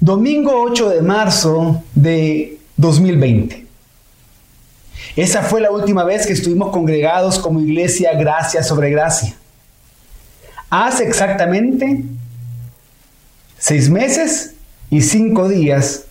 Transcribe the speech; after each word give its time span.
Domingo 0.00 0.62
8 0.62 0.88
de 0.88 1.02
marzo 1.02 1.82
de 1.94 2.58
2020. 2.78 3.66
Esa 5.14 5.42
fue 5.42 5.60
la 5.60 5.70
última 5.70 6.04
vez 6.04 6.26
que 6.26 6.32
estuvimos 6.32 6.70
congregados 6.70 7.38
como 7.38 7.60
iglesia 7.60 8.14
gracia 8.14 8.62
sobre 8.62 8.88
gracia. 8.88 9.36
Hace 10.70 11.06
exactamente 11.06 12.02
seis 13.58 13.90
meses 13.90 14.54
y 14.88 15.02
cinco 15.02 15.50
días 15.50 16.06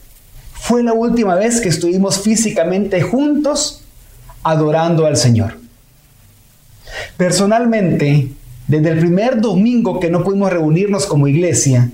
fue 0.54 0.84
la 0.84 0.94
última 0.94 1.34
vez 1.34 1.60
que 1.60 1.70
estuvimos 1.70 2.22
físicamente 2.22 3.02
juntos 3.02 3.82
adorando 4.44 5.08
al 5.08 5.18
Señor. 5.18 5.58
Personalmente, 7.18 8.28
desde 8.68 8.90
el 8.92 9.00
primer 9.00 9.42
domingo 9.42 10.00
que 10.00 10.12
no 10.12 10.24
pudimos 10.24 10.52
reunirnos 10.52 11.08
como 11.08 11.28
iglesia, 11.28 11.90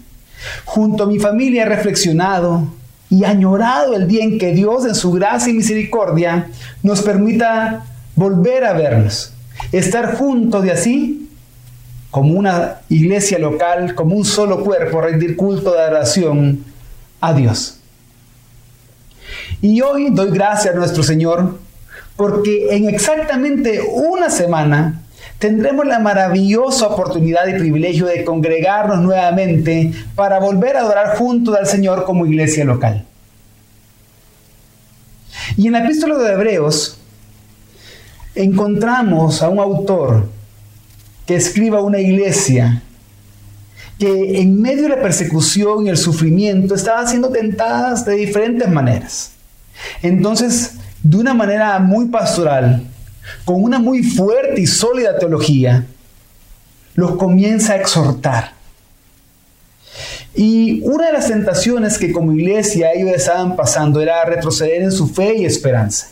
Junto 0.65 1.03
a 1.03 1.07
mi 1.07 1.19
familia 1.19 1.63
he 1.63 1.65
reflexionado 1.65 2.67
y 3.09 3.23
añorado 3.23 3.95
el 3.95 4.07
día 4.07 4.23
en 4.23 4.37
que 4.37 4.53
Dios 4.53 4.85
en 4.85 4.95
su 4.95 5.11
gracia 5.11 5.51
y 5.51 5.55
misericordia 5.55 6.49
nos 6.83 7.01
permita 7.01 7.85
volver 8.15 8.63
a 8.63 8.73
vernos, 8.73 9.33
estar 9.71 10.15
juntos 10.15 10.65
y 10.65 10.69
así, 10.69 11.29
como 12.11 12.33
una 12.33 12.81
iglesia 12.89 13.37
local, 13.39 13.93
como 13.93 14.15
un 14.15 14.25
solo 14.25 14.63
cuerpo, 14.63 15.01
rendir 15.01 15.35
culto 15.35 15.73
de 15.73 15.81
adoración 15.81 16.63
a 17.21 17.33
Dios. 17.33 17.79
Y 19.61 19.81
hoy 19.81 20.09
doy 20.11 20.31
gracias 20.31 20.73
a 20.73 20.77
nuestro 20.77 21.03
Señor 21.03 21.59
porque 22.15 22.67
en 22.71 22.87
exactamente 22.87 23.81
una 23.81 24.29
semana 24.29 25.01
tendremos 25.39 25.85
la 25.85 25.99
maravillosa 25.99 26.87
oportunidad 26.87 27.47
y 27.47 27.59
privilegio 27.59 28.05
de 28.05 28.23
congregarnos 28.23 28.99
nuevamente 28.99 29.91
para 30.15 30.39
volver 30.39 30.77
a 30.77 30.81
adorar 30.81 31.17
juntos 31.17 31.55
al 31.55 31.67
Señor 31.67 32.05
como 32.05 32.25
iglesia 32.25 32.65
local. 32.65 33.05
Y 35.57 35.67
en 35.67 35.73
la 35.73 35.79
epístola 35.79 36.17
de 36.17 36.33
Hebreos 36.33 36.99
encontramos 38.33 39.41
a 39.41 39.49
un 39.49 39.59
autor 39.59 40.29
que 41.25 41.35
escriba 41.35 41.81
una 41.81 41.99
iglesia 41.99 42.81
que 43.99 44.41
en 44.41 44.61
medio 44.61 44.83
de 44.83 44.89
la 44.89 45.01
persecución 45.01 45.85
y 45.85 45.89
el 45.89 45.97
sufrimiento 45.97 46.75
estaba 46.75 47.07
siendo 47.07 47.29
tentadas 47.29 48.05
de 48.05 48.15
diferentes 48.15 48.69
maneras. 48.69 49.31
Entonces, 50.01 50.73
de 51.01 51.17
una 51.17 51.33
manera 51.33 51.79
muy 51.79 52.07
pastoral, 52.07 52.83
con 53.43 53.63
una 53.63 53.79
muy 53.79 54.03
fuerte 54.03 54.61
y 54.61 54.67
sólida 54.67 55.17
teología, 55.17 55.85
los 56.95 57.15
comienza 57.17 57.73
a 57.73 57.77
exhortar. 57.77 58.53
Y 60.33 60.81
una 60.83 61.07
de 61.07 61.13
las 61.13 61.27
tentaciones 61.27 61.97
que 61.97 62.11
como 62.11 62.33
iglesia 62.33 62.91
ellos 62.93 63.11
estaban 63.11 63.55
pasando 63.55 64.01
era 64.01 64.25
retroceder 64.25 64.81
en 64.81 64.91
su 64.91 65.07
fe 65.07 65.35
y 65.37 65.45
esperanza. 65.45 66.07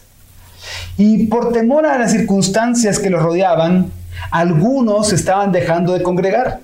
Y 0.97 1.25
por 1.25 1.51
temor 1.51 1.85
a 1.85 1.97
las 1.97 2.11
circunstancias 2.11 2.99
que 2.99 3.09
los 3.09 3.21
rodeaban, 3.21 3.91
algunos 4.31 5.11
estaban 5.11 5.51
dejando 5.51 5.93
de 5.93 6.03
congregar. 6.03 6.61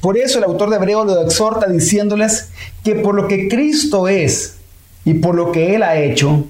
Por 0.00 0.16
eso 0.16 0.38
el 0.38 0.44
autor 0.44 0.70
de 0.70 0.76
Hebreo 0.76 1.04
lo 1.04 1.20
exhorta 1.22 1.66
diciéndoles 1.66 2.50
que 2.84 2.96
por 2.96 3.14
lo 3.14 3.26
que 3.26 3.48
Cristo 3.48 4.06
es 4.06 4.54
y 5.04 5.14
por 5.14 5.34
lo 5.34 5.50
que 5.50 5.74
Él 5.74 5.82
ha 5.82 5.96
hecho, 5.96 6.44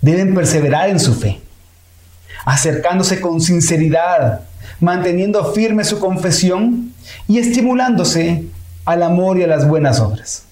deben 0.00 0.34
perseverar 0.34 0.88
en 0.88 0.98
su 0.98 1.14
fe 1.14 1.40
acercándose 2.44 3.20
con 3.20 3.40
sinceridad, 3.40 4.40
manteniendo 4.80 5.52
firme 5.52 5.84
su 5.84 5.98
confesión 5.98 6.92
y 7.28 7.38
estimulándose 7.38 8.44
al 8.84 9.02
amor 9.02 9.38
y 9.38 9.44
a 9.44 9.46
las 9.46 9.66
buenas 9.68 10.00
obras. 10.00 10.44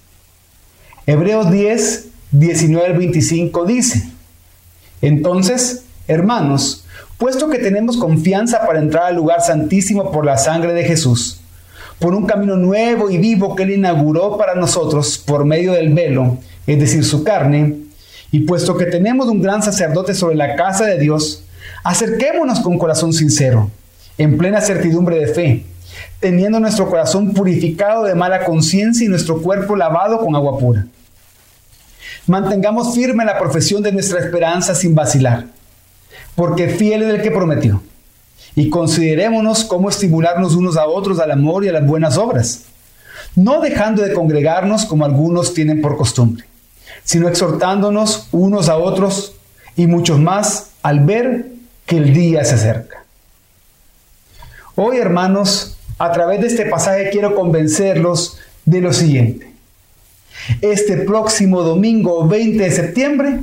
Hebreos 1.05 1.51
10, 1.51 2.07
19 2.31 2.87
al 2.87 2.97
25 2.97 3.65
dice, 3.65 4.09
entonces, 5.01 5.83
hermanos, 6.07 6.85
puesto 7.17 7.49
que 7.49 7.59
tenemos 7.59 7.97
confianza 7.97 8.65
para 8.65 8.79
entrar 8.79 9.05
al 9.05 9.15
lugar 9.15 9.41
santísimo 9.41 10.11
por 10.11 10.25
la 10.25 10.37
sangre 10.37 10.73
de 10.73 10.83
Jesús, 10.83 11.41
por 11.99 12.15
un 12.15 12.25
camino 12.25 12.55
nuevo 12.55 13.09
y 13.09 13.17
vivo 13.17 13.55
que 13.55 13.63
Él 13.63 13.71
inauguró 13.71 14.37
para 14.37 14.55
nosotros 14.55 15.17
por 15.17 15.45
medio 15.45 15.73
del 15.73 15.93
velo, 15.93 16.37
es 16.67 16.79
decir, 16.79 17.03
su 17.03 17.23
carne, 17.23 17.77
y 18.31 18.41
puesto 18.41 18.77
que 18.77 18.85
tenemos 18.85 19.27
un 19.27 19.41
gran 19.41 19.61
sacerdote 19.61 20.13
sobre 20.13 20.35
la 20.35 20.55
casa 20.55 20.85
de 20.85 20.97
Dios, 20.97 21.43
Acerquémonos 21.83 22.59
con 22.59 22.77
corazón 22.77 23.11
sincero, 23.11 23.71
en 24.17 24.37
plena 24.37 24.61
certidumbre 24.61 25.17
de 25.17 25.33
fe, 25.33 25.65
teniendo 26.19 26.59
nuestro 26.59 26.87
corazón 26.87 27.33
purificado 27.33 28.03
de 28.03 28.13
mala 28.13 28.45
conciencia 28.45 29.05
y 29.05 29.09
nuestro 29.09 29.41
cuerpo 29.41 29.75
lavado 29.75 30.19
con 30.19 30.35
agua 30.35 30.59
pura. 30.59 30.85
Mantengamos 32.27 32.93
firme 32.93 33.25
la 33.25 33.39
profesión 33.39 33.81
de 33.81 33.91
nuestra 33.91 34.19
esperanza 34.19 34.75
sin 34.75 34.93
vacilar, 34.93 35.45
porque 36.35 36.69
fiel 36.69 37.01
es 37.03 37.15
el 37.15 37.21
que 37.21 37.31
prometió. 37.31 37.81
Y 38.55 38.69
considerémonos 38.69 39.63
cómo 39.63 39.89
estimularnos 39.89 40.55
unos 40.55 40.77
a 40.77 40.85
otros 40.85 41.19
al 41.19 41.31
amor 41.31 41.63
y 41.63 41.69
a 41.69 41.73
las 41.73 41.87
buenas 41.87 42.17
obras, 42.17 42.63
no 43.35 43.61
dejando 43.61 44.03
de 44.03 44.13
congregarnos 44.13 44.85
como 44.85 45.05
algunos 45.05 45.53
tienen 45.53 45.81
por 45.81 45.97
costumbre, 45.97 46.45
sino 47.03 47.27
exhortándonos 47.27 48.27
unos 48.31 48.69
a 48.69 48.77
otros 48.77 49.33
y 49.75 49.87
muchos 49.87 50.19
más 50.19 50.71
al 50.83 50.99
ver 51.05 51.60
que 51.91 51.97
el 51.97 52.13
día 52.13 52.45
se 52.45 52.55
acerca. 52.55 53.03
Hoy, 54.75 54.95
hermanos, 54.95 55.75
a 55.97 56.09
través 56.13 56.39
de 56.39 56.47
este 56.47 56.65
pasaje 56.67 57.09
quiero 57.09 57.35
convencerlos 57.35 58.37
de 58.63 58.79
lo 58.79 58.93
siguiente. 58.93 59.51
Este 60.61 60.95
próximo 60.95 61.63
domingo 61.63 62.25
20 62.29 62.63
de 62.63 62.71
septiembre, 62.71 63.39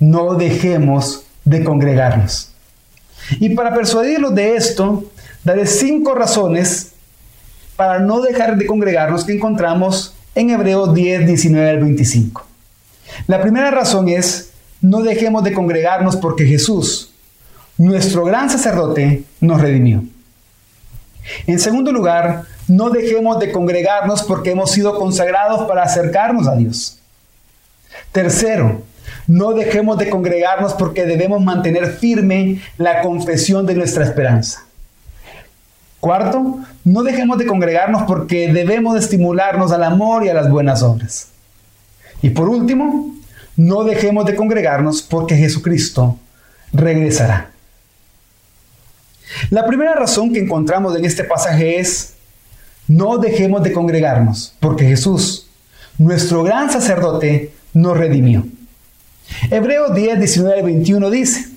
no 0.00 0.32
dejemos 0.32 1.24
de 1.44 1.62
congregarnos. 1.62 2.52
Y 3.32 3.50
para 3.50 3.74
persuadirlos 3.74 4.34
de 4.34 4.56
esto, 4.56 5.04
daré 5.44 5.66
cinco 5.66 6.14
razones 6.14 6.92
para 7.76 7.98
no 7.98 8.22
dejar 8.22 8.56
de 8.56 8.64
congregarnos 8.64 9.26
que 9.26 9.34
encontramos 9.34 10.14
en 10.34 10.48
Hebreos 10.48 10.94
10, 10.94 11.26
19 11.26 11.68
al 11.68 11.80
25. 11.80 12.46
La 13.26 13.42
primera 13.42 13.70
razón 13.70 14.08
es, 14.08 14.52
no 14.80 15.02
dejemos 15.02 15.44
de 15.44 15.52
congregarnos 15.52 16.16
porque 16.16 16.46
Jesús 16.46 17.12
nuestro 17.78 18.24
gran 18.24 18.50
sacerdote 18.50 19.24
nos 19.40 19.60
redimió. 19.60 20.02
En 21.46 21.58
segundo 21.58 21.92
lugar, 21.92 22.44
no 22.66 22.90
dejemos 22.90 23.38
de 23.38 23.52
congregarnos 23.52 24.22
porque 24.22 24.50
hemos 24.50 24.70
sido 24.70 24.98
consagrados 24.98 25.66
para 25.68 25.82
acercarnos 25.82 26.46
a 26.48 26.56
Dios. 26.56 26.98
Tercero, 28.12 28.82
no 29.26 29.52
dejemos 29.52 29.98
de 29.98 30.10
congregarnos 30.10 30.74
porque 30.74 31.04
debemos 31.06 31.42
mantener 31.42 31.92
firme 31.92 32.60
la 32.76 33.02
confesión 33.02 33.66
de 33.66 33.74
nuestra 33.74 34.04
esperanza. 34.04 34.64
Cuarto, 36.00 36.58
no 36.84 37.02
dejemos 37.02 37.38
de 37.38 37.46
congregarnos 37.46 38.02
porque 38.04 38.52
debemos 38.52 38.96
estimularnos 38.96 39.72
al 39.72 39.84
amor 39.84 40.24
y 40.24 40.28
a 40.28 40.34
las 40.34 40.50
buenas 40.50 40.82
obras. 40.82 41.28
Y 42.22 42.30
por 42.30 42.48
último, 42.48 43.14
no 43.56 43.84
dejemos 43.84 44.24
de 44.26 44.36
congregarnos 44.36 45.02
porque 45.02 45.36
Jesucristo 45.36 46.16
regresará. 46.72 47.50
La 49.50 49.66
primera 49.66 49.94
razón 49.94 50.32
que 50.32 50.40
encontramos 50.40 50.96
en 50.96 51.04
este 51.04 51.24
pasaje 51.24 51.78
es, 51.78 52.14
no 52.86 53.18
dejemos 53.18 53.62
de 53.62 53.72
congregarnos, 53.72 54.54
porque 54.60 54.86
Jesús, 54.86 55.48
nuestro 55.98 56.42
gran 56.42 56.70
sacerdote, 56.70 57.52
nos 57.74 57.96
redimió. 57.96 58.46
Hebreos 59.50 59.94
10, 59.94 60.18
19 60.18 60.62
21 60.62 61.10
dice, 61.10 61.48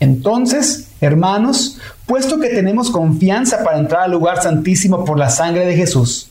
entonces, 0.00 0.88
hermanos, 1.00 1.78
puesto 2.06 2.40
que 2.40 2.48
tenemos 2.48 2.90
confianza 2.90 3.62
para 3.62 3.78
entrar 3.78 4.02
al 4.02 4.10
lugar 4.10 4.42
santísimo 4.42 5.04
por 5.04 5.18
la 5.18 5.30
sangre 5.30 5.64
de 5.64 5.76
Jesús, 5.76 6.30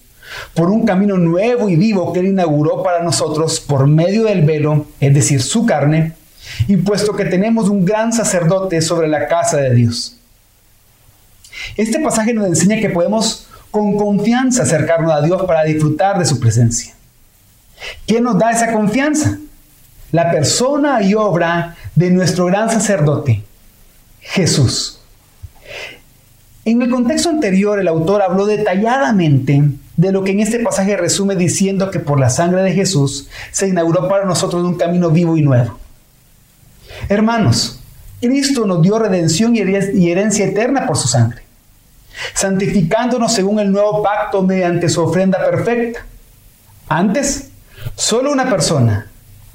por 0.54 0.70
un 0.70 0.86
camino 0.86 1.18
nuevo 1.18 1.70
y 1.70 1.76
vivo 1.76 2.12
que 2.12 2.20
Él 2.20 2.28
inauguró 2.28 2.84
para 2.84 3.02
nosotros 3.02 3.60
por 3.60 3.88
medio 3.88 4.26
del 4.26 4.44
velo, 4.44 4.86
es 5.00 5.14
decir, 5.14 5.42
su 5.42 5.66
carne, 5.66 6.14
y 6.68 6.76
puesto 6.78 7.16
que 7.16 7.26
tenemos 7.26 7.70
un 7.70 7.86
gran 7.86 8.12
sacerdote 8.12 8.82
sobre 8.82 9.08
la 9.08 9.28
casa 9.28 9.58
de 9.58 9.74
Dios. 9.74 10.18
Este 11.78 12.00
pasaje 12.00 12.34
nos 12.34 12.48
enseña 12.48 12.80
que 12.80 12.90
podemos 12.90 13.48
con 13.72 13.98
confianza 13.98 14.64
acercarnos 14.64 15.12
a 15.12 15.22
Dios 15.22 15.44
para 15.44 15.64
disfrutar 15.64 16.20
de 16.20 16.26
su 16.26 16.40
presencia. 16.40 16.94
¿Quién 18.06 18.24
nos 18.24 18.38
da 18.38 18.52
esa 18.52 18.72
confianza? 18.72 19.40
La 20.12 20.32
persona 20.32 21.02
y 21.02 21.16
obra 21.16 21.76
de 21.96 22.12
nuestro 22.12 22.46
gran 22.46 22.70
sacerdote, 22.70 23.44
Jesús. 24.20 25.00
En 26.66 26.82
el 26.82 26.90
contexto 26.90 27.30
anterior, 27.30 27.80
el 27.80 27.88
autor 27.88 28.22
habló 28.22 28.46
detalladamente 28.46 29.64
de 29.98 30.12
lo 30.12 30.24
que 30.24 30.32
en 30.32 30.40
este 30.40 30.60
pasaje 30.60 30.96
resume 30.96 31.36
diciendo 31.36 31.92
que 31.92 32.00
por 32.00 32.20
la 32.20 32.30
sangre 32.30 32.62
de 32.64 32.74
Jesús 32.74 33.28
se 33.52 33.68
inauguró 33.68 34.08
para 34.08 34.26
nosotros 34.26 34.64
un 34.64 34.76
camino 34.76 35.10
vivo 35.10 35.36
y 35.36 35.42
nuevo. 35.42 35.78
Hermanos, 37.10 37.83
Cristo 38.26 38.66
nos 38.66 38.82
dio 38.82 39.00
redención 39.00 39.56
y 39.56 40.10
herencia 40.10 40.46
eterna 40.46 40.88
por 40.88 40.98
su 40.98 41.08
sangre 41.08 41.44
santificándonos 42.34 43.34
según 43.34 43.60
el 43.60 43.72
nuevo 43.72 44.04
pacto 44.04 44.44
mediante 44.44 44.90
su 44.90 45.02
ofrenda 45.02 45.40
perfecta, 45.44 46.06
Antes, 46.90 47.50
solo 47.96 48.32
una 48.32 48.50
persona, 48.50 49.08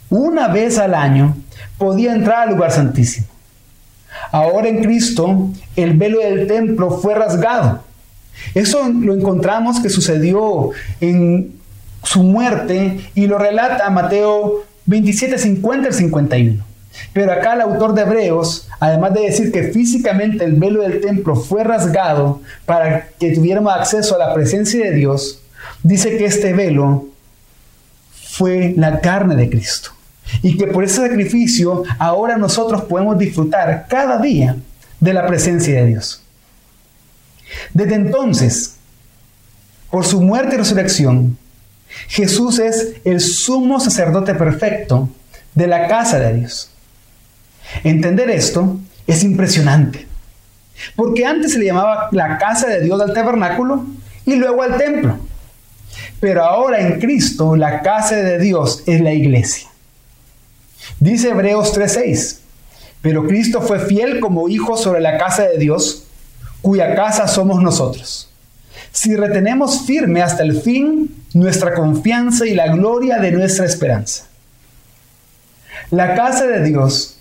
una 0.08 0.48
vez 0.48 0.78
al 0.78 0.94
año, 0.94 1.36
podía 1.76 2.14
entrar 2.14 2.48
al 2.48 2.54
lugar 2.54 2.72
santísimo. 2.72 3.26
Ahora 4.32 4.68
en 4.68 4.82
Cristo, 4.82 5.50
el 5.76 5.92
velo 5.96 6.20
del 6.20 6.46
templo 6.46 6.90
fue 6.90 7.14
rasgado. 7.14 7.84
Eso 8.54 8.88
lo 8.88 9.14
encontramos 9.14 9.78
que 9.80 9.90
sucedió 9.90 10.70
en 11.00 11.54
su 12.02 12.22
muerte 12.22 12.98
y 13.14 13.26
lo 13.26 13.38
relata 13.38 13.90
Mateo 13.90 14.64
27, 14.86 15.38
50 15.38 15.88
al 15.88 15.94
51. 15.94 16.64
Pero 17.12 17.32
acá 17.32 17.54
el 17.54 17.60
autor 17.60 17.94
de 17.94 18.02
Hebreos, 18.02 18.68
además 18.80 19.14
de 19.14 19.22
decir 19.22 19.52
que 19.52 19.64
físicamente 19.64 20.44
el 20.44 20.54
velo 20.54 20.82
del 20.82 21.00
templo 21.00 21.36
fue 21.36 21.64
rasgado 21.64 22.40
para 22.66 23.08
que 23.18 23.34
tuviéramos 23.34 23.72
acceso 23.72 24.14
a 24.14 24.18
la 24.18 24.34
presencia 24.34 24.84
de 24.84 24.92
Dios, 24.92 25.40
dice 25.82 26.16
que 26.16 26.24
este 26.24 26.52
velo 26.52 27.06
fue 28.12 28.74
la 28.76 29.00
carne 29.00 29.36
de 29.36 29.48
Cristo. 29.50 29.90
Y 30.42 30.58
que 30.58 30.66
por 30.66 30.84
ese 30.84 30.96
sacrificio 30.96 31.84
ahora 31.98 32.36
nosotros 32.36 32.82
podemos 32.82 33.18
disfrutar 33.18 33.86
cada 33.88 34.18
día 34.18 34.56
de 35.00 35.12
la 35.12 35.26
presencia 35.26 35.74
de 35.80 35.86
Dios. 35.86 36.22
Desde 37.72 37.94
entonces, 37.94 38.76
por 39.90 40.04
su 40.04 40.20
muerte 40.20 40.54
y 40.54 40.58
resurrección, 40.58 41.38
Jesús 42.08 42.58
es 42.58 42.96
el 43.04 43.20
sumo 43.20 43.80
sacerdote 43.80 44.34
perfecto 44.34 45.08
de 45.54 45.66
la 45.66 45.88
casa 45.88 46.18
de 46.18 46.34
Dios. 46.34 46.70
Entender 47.84 48.30
esto 48.30 48.78
es 49.06 49.22
impresionante, 49.24 50.06
porque 50.96 51.24
antes 51.24 51.52
se 51.52 51.58
le 51.58 51.66
llamaba 51.66 52.08
la 52.12 52.38
casa 52.38 52.66
de 52.68 52.80
Dios 52.80 53.00
al 53.00 53.12
tabernáculo 53.12 53.84
y 54.24 54.36
luego 54.36 54.62
al 54.62 54.76
templo. 54.76 55.18
Pero 56.20 56.44
ahora 56.44 56.80
en 56.80 57.00
Cristo 57.00 57.56
la 57.56 57.82
casa 57.82 58.16
de 58.16 58.38
Dios 58.38 58.82
es 58.86 59.00
la 59.00 59.12
iglesia. 59.12 59.68
Dice 61.00 61.30
Hebreos 61.30 61.72
3:6, 61.72 62.40
pero 63.02 63.26
Cristo 63.26 63.60
fue 63.60 63.78
fiel 63.78 64.20
como 64.20 64.48
hijo 64.48 64.76
sobre 64.76 65.00
la 65.00 65.18
casa 65.18 65.44
de 65.44 65.58
Dios, 65.58 66.04
cuya 66.60 66.94
casa 66.94 67.28
somos 67.28 67.62
nosotros. 67.62 68.30
Si 68.90 69.14
retenemos 69.14 69.86
firme 69.86 70.22
hasta 70.22 70.42
el 70.42 70.60
fin 70.60 71.14
nuestra 71.34 71.74
confianza 71.74 72.46
y 72.46 72.54
la 72.54 72.68
gloria 72.68 73.18
de 73.18 73.32
nuestra 73.32 73.66
esperanza. 73.66 74.26
La 75.90 76.14
casa 76.14 76.46
de 76.46 76.64
Dios 76.64 77.17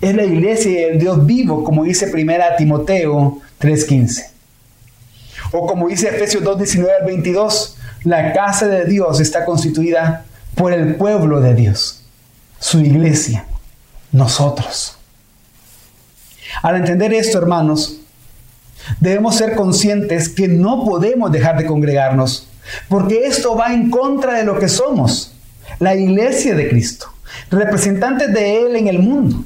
es 0.00 0.14
la 0.14 0.24
iglesia 0.24 0.70
y 0.70 0.92
el 0.92 0.98
Dios 0.98 1.26
vivo, 1.26 1.64
como 1.64 1.84
dice 1.84 2.10
1 2.12 2.56
Timoteo 2.56 3.40
3:15. 3.58 4.30
O 5.52 5.66
como 5.66 5.88
dice 5.88 6.08
Efesios 6.08 6.44
2:19 6.44 6.88
al 7.00 7.06
22, 7.06 7.76
la 8.04 8.32
casa 8.32 8.68
de 8.68 8.84
Dios 8.84 9.20
está 9.20 9.44
constituida 9.44 10.24
por 10.54 10.72
el 10.72 10.94
pueblo 10.96 11.40
de 11.40 11.54
Dios, 11.54 12.04
su 12.60 12.80
iglesia, 12.80 13.46
nosotros. 14.12 14.96
Al 16.62 16.76
entender 16.76 17.12
esto, 17.12 17.38
hermanos, 17.38 18.00
debemos 19.00 19.36
ser 19.36 19.54
conscientes 19.54 20.28
que 20.28 20.48
no 20.48 20.84
podemos 20.84 21.32
dejar 21.32 21.58
de 21.58 21.66
congregarnos, 21.66 22.48
porque 22.88 23.26
esto 23.26 23.56
va 23.56 23.72
en 23.72 23.90
contra 23.90 24.34
de 24.34 24.44
lo 24.44 24.58
que 24.58 24.68
somos, 24.68 25.34
la 25.80 25.94
iglesia 25.94 26.54
de 26.54 26.68
Cristo, 26.68 27.12
representantes 27.50 28.32
de 28.32 28.62
Él 28.62 28.76
en 28.76 28.88
el 28.88 29.00
mundo 29.00 29.44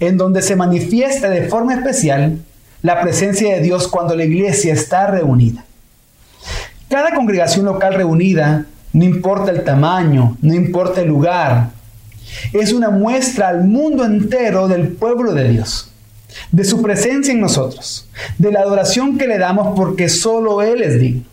en 0.00 0.16
donde 0.16 0.42
se 0.42 0.56
manifiesta 0.56 1.28
de 1.28 1.48
forma 1.48 1.74
especial 1.74 2.38
la 2.82 3.00
presencia 3.00 3.54
de 3.54 3.60
Dios 3.60 3.86
cuando 3.88 4.16
la 4.16 4.24
iglesia 4.24 4.72
está 4.72 5.06
reunida. 5.06 5.64
Cada 6.88 7.14
congregación 7.14 7.66
local 7.66 7.94
reunida, 7.94 8.66
no 8.92 9.04
importa 9.04 9.50
el 9.52 9.62
tamaño, 9.62 10.36
no 10.40 10.54
importa 10.54 11.02
el 11.02 11.08
lugar, 11.08 11.70
es 12.52 12.72
una 12.72 12.90
muestra 12.90 13.48
al 13.48 13.64
mundo 13.64 14.04
entero 14.04 14.66
del 14.66 14.88
pueblo 14.88 15.34
de 15.34 15.50
Dios, 15.50 15.92
de 16.50 16.64
su 16.64 16.82
presencia 16.82 17.32
en 17.32 17.40
nosotros, 17.40 18.08
de 18.38 18.50
la 18.50 18.60
adoración 18.60 19.18
que 19.18 19.26
le 19.26 19.38
damos 19.38 19.76
porque 19.76 20.08
solo 20.08 20.62
Él 20.62 20.82
es 20.82 20.98
digno. 20.98 21.24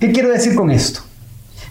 ¿Qué 0.00 0.10
quiero 0.10 0.30
decir 0.30 0.54
con 0.54 0.70
esto? 0.70 1.00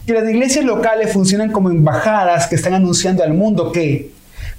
Que 0.06 0.14
las 0.14 0.30
iglesias 0.30 0.64
locales 0.64 1.12
funcionan 1.12 1.52
como 1.52 1.70
embajadas 1.70 2.48
que 2.48 2.56
están 2.56 2.74
anunciando 2.74 3.24
al 3.24 3.34
mundo 3.34 3.72
que 3.72 4.12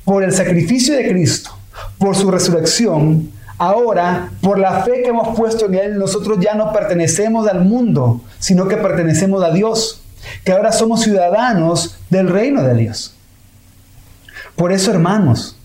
por 0.05 0.25
el 0.25 0.33
sacrificio 0.33 0.97
de 0.97 1.09
Cristo, 1.09 1.51
por 1.99 2.17
su 2.17 2.31
resurrección, 2.31 3.31
ahora, 3.59 4.31
por 4.41 4.59
la 4.59 4.83
fe 4.83 5.03
que 5.03 5.11
hemos 5.11 5.37
puesto 5.37 5.67
en 5.67 5.75
Él, 5.75 5.99
nosotros 5.99 6.39
ya 6.41 6.55
no 6.55 6.73
pertenecemos 6.73 7.47
al 7.47 7.65
mundo, 7.65 8.21
sino 8.39 8.67
que 8.67 8.77
pertenecemos 8.77 9.43
a 9.45 9.51
Dios, 9.51 10.03
que 10.45 10.53
ahora 10.53 10.73
somos 10.73 11.03
ciudadanos 11.03 11.97
del 12.11 12.29
reino 12.29 12.63
de 12.63 12.75
Dios. 12.75 13.15
Por 14.57 14.73
eso, 14.73 14.91
hermanos, 14.91 15.57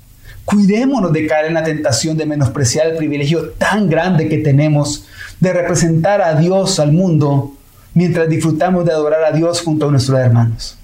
cuidémonos 0.45 1.12
de 1.12 1.28
caer 1.28 1.48
en 1.48 1.56
la 1.56 1.63
tentación 1.63 2.16
de 2.18 2.25
menospreciar 2.25 2.88
el 2.88 2.98
privilegio 2.98 3.50
tan 3.51 3.90
grande 3.90 4.30
que 4.30 4.38
tenemos 4.38 5.06
de 5.40 5.54
representar 5.54 6.22
a 6.22 6.36
Dios 6.36 6.80
al 6.80 6.94
mundo 6.94 7.54
mientras 7.94 8.30
disfrutamos 8.30 8.86
de 8.86 8.92
adorar 8.92 9.24
a 9.24 9.31
Dios 9.31 9.62
junto 9.62 9.88
a 9.88 9.92
nuestros 9.92 10.19
hermanos. 10.19 10.77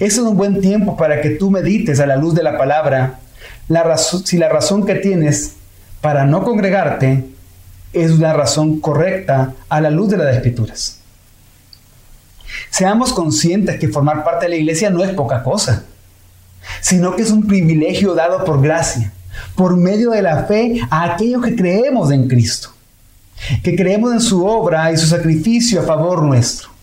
Eso 0.00 0.22
es 0.22 0.28
un 0.28 0.36
buen 0.36 0.60
tiempo 0.60 0.96
para 0.96 1.20
que 1.20 1.30
tú 1.30 1.50
medites 1.50 2.00
a 2.00 2.06
la 2.06 2.16
luz 2.16 2.34
de 2.34 2.42
la 2.42 2.56
palabra 2.56 3.20
la 3.68 3.96
si 3.96 4.36
la 4.36 4.48
razón 4.48 4.84
que 4.84 4.96
tienes 4.96 5.54
para 6.00 6.24
no 6.24 6.42
congregarte 6.42 7.24
es 7.92 8.10
una 8.10 8.32
razón 8.32 8.80
correcta 8.80 9.54
a 9.68 9.80
la 9.80 9.90
luz 9.90 10.10
de 10.10 10.18
las 10.18 10.34
escrituras. 10.34 11.00
Seamos 12.70 13.12
conscientes 13.12 13.78
que 13.78 13.88
formar 13.88 14.24
parte 14.24 14.46
de 14.46 14.50
la 14.50 14.56
iglesia 14.56 14.90
no 14.90 15.02
es 15.02 15.10
poca 15.10 15.42
cosa, 15.42 15.84
sino 16.80 17.14
que 17.16 17.22
es 17.22 17.30
un 17.30 17.46
privilegio 17.46 18.14
dado 18.14 18.44
por 18.44 18.60
gracia, 18.60 19.12
por 19.54 19.76
medio 19.76 20.10
de 20.10 20.22
la 20.22 20.44
fe 20.44 20.80
a 20.90 21.14
aquellos 21.14 21.42
que 21.42 21.56
creemos 21.56 22.10
en 22.10 22.28
Cristo, 22.28 22.70
que 23.62 23.76
creemos 23.76 24.12
en 24.12 24.20
su 24.20 24.44
obra 24.44 24.92
y 24.92 24.96
su 24.96 25.06
sacrificio 25.06 25.80
a 25.80 25.84
favor 25.84 26.22
nuestro. 26.22 26.73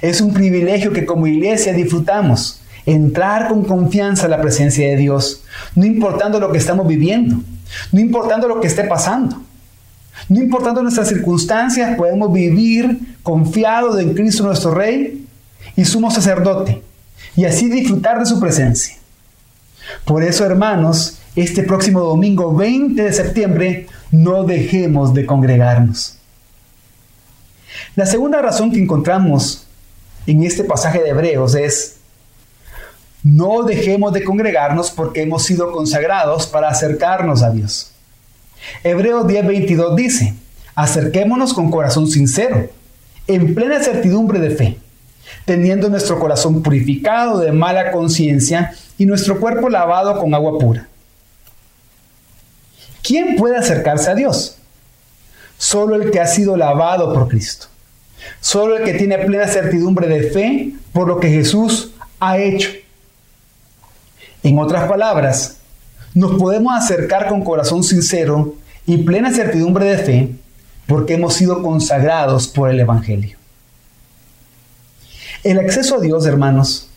Es 0.00 0.20
un 0.20 0.32
privilegio 0.32 0.92
que 0.92 1.04
como 1.04 1.26
iglesia 1.26 1.72
disfrutamos, 1.72 2.60
entrar 2.86 3.48
con 3.48 3.64
confianza 3.64 4.26
a 4.26 4.28
la 4.28 4.40
presencia 4.40 4.88
de 4.88 4.96
Dios, 4.96 5.42
no 5.74 5.84
importando 5.84 6.38
lo 6.40 6.52
que 6.52 6.58
estamos 6.58 6.86
viviendo, 6.86 7.40
no 7.92 8.00
importando 8.00 8.48
lo 8.48 8.60
que 8.60 8.68
esté 8.68 8.84
pasando. 8.84 9.42
No 10.28 10.42
importando 10.42 10.82
nuestras 10.82 11.08
circunstancias, 11.08 11.96
podemos 11.96 12.32
vivir 12.32 13.16
confiados 13.22 13.98
en 14.00 14.14
Cristo 14.14 14.44
nuestro 14.44 14.74
Rey 14.74 15.26
y 15.76 15.84
sumo 15.84 16.10
sacerdote, 16.10 16.82
y 17.36 17.44
así 17.44 17.68
disfrutar 17.68 18.18
de 18.18 18.26
su 18.26 18.40
presencia. 18.40 18.96
Por 20.04 20.22
eso, 20.22 20.44
hermanos, 20.44 21.18
este 21.36 21.62
próximo 21.62 22.00
domingo 22.00 22.54
20 22.54 23.02
de 23.02 23.12
septiembre, 23.12 23.86
no 24.10 24.44
dejemos 24.44 25.12
de 25.12 25.26
congregarnos. 25.26 26.16
La 27.94 28.06
segunda 28.06 28.40
razón 28.40 28.72
que 28.72 28.82
encontramos 28.82 29.65
en 30.26 30.42
este 30.42 30.64
pasaje 30.64 31.02
de 31.02 31.10
Hebreos 31.10 31.54
es, 31.54 31.96
no 33.22 33.62
dejemos 33.62 34.12
de 34.12 34.24
congregarnos 34.24 34.90
porque 34.90 35.22
hemos 35.22 35.44
sido 35.44 35.72
consagrados 35.72 36.46
para 36.46 36.68
acercarnos 36.68 37.42
a 37.42 37.50
Dios. 37.50 37.92
Hebreos 38.82 39.26
10:22 39.26 39.94
dice, 39.94 40.34
acerquémonos 40.74 41.52
con 41.52 41.70
corazón 41.70 42.06
sincero, 42.06 42.68
en 43.26 43.54
plena 43.54 43.82
certidumbre 43.82 44.38
de 44.38 44.50
fe, 44.50 44.78
teniendo 45.44 45.88
nuestro 45.88 46.18
corazón 46.18 46.62
purificado 46.62 47.38
de 47.38 47.52
mala 47.52 47.90
conciencia 47.90 48.74
y 48.98 49.06
nuestro 49.06 49.40
cuerpo 49.40 49.68
lavado 49.68 50.18
con 50.18 50.34
agua 50.34 50.58
pura. 50.58 50.88
¿Quién 53.02 53.36
puede 53.36 53.56
acercarse 53.56 54.10
a 54.10 54.14
Dios? 54.14 54.58
Solo 55.58 55.94
el 55.96 56.10
que 56.10 56.20
ha 56.20 56.26
sido 56.26 56.56
lavado 56.56 57.12
por 57.12 57.28
Cristo. 57.28 57.66
Solo 58.40 58.76
el 58.76 58.84
que 58.84 58.94
tiene 58.94 59.18
plena 59.18 59.48
certidumbre 59.48 60.08
de 60.08 60.30
fe 60.30 60.72
por 60.92 61.08
lo 61.08 61.20
que 61.20 61.30
Jesús 61.30 61.92
ha 62.20 62.38
hecho. 62.38 62.70
En 64.42 64.58
otras 64.58 64.88
palabras, 64.88 65.56
nos 66.14 66.38
podemos 66.38 66.72
acercar 66.74 67.28
con 67.28 67.42
corazón 67.42 67.82
sincero 67.82 68.54
y 68.86 68.98
plena 68.98 69.32
certidumbre 69.32 69.84
de 69.86 69.98
fe 69.98 70.30
porque 70.86 71.14
hemos 71.14 71.34
sido 71.34 71.62
consagrados 71.62 72.48
por 72.48 72.70
el 72.70 72.80
Evangelio. 72.80 73.36
El 75.42 75.58
acceso 75.58 75.96
a 75.96 76.00
Dios, 76.00 76.26
hermanos, 76.26 76.88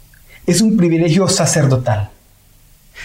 es 0.45 0.61
un 0.61 0.77
privilegio 0.77 1.27
sacerdotal. 1.27 2.09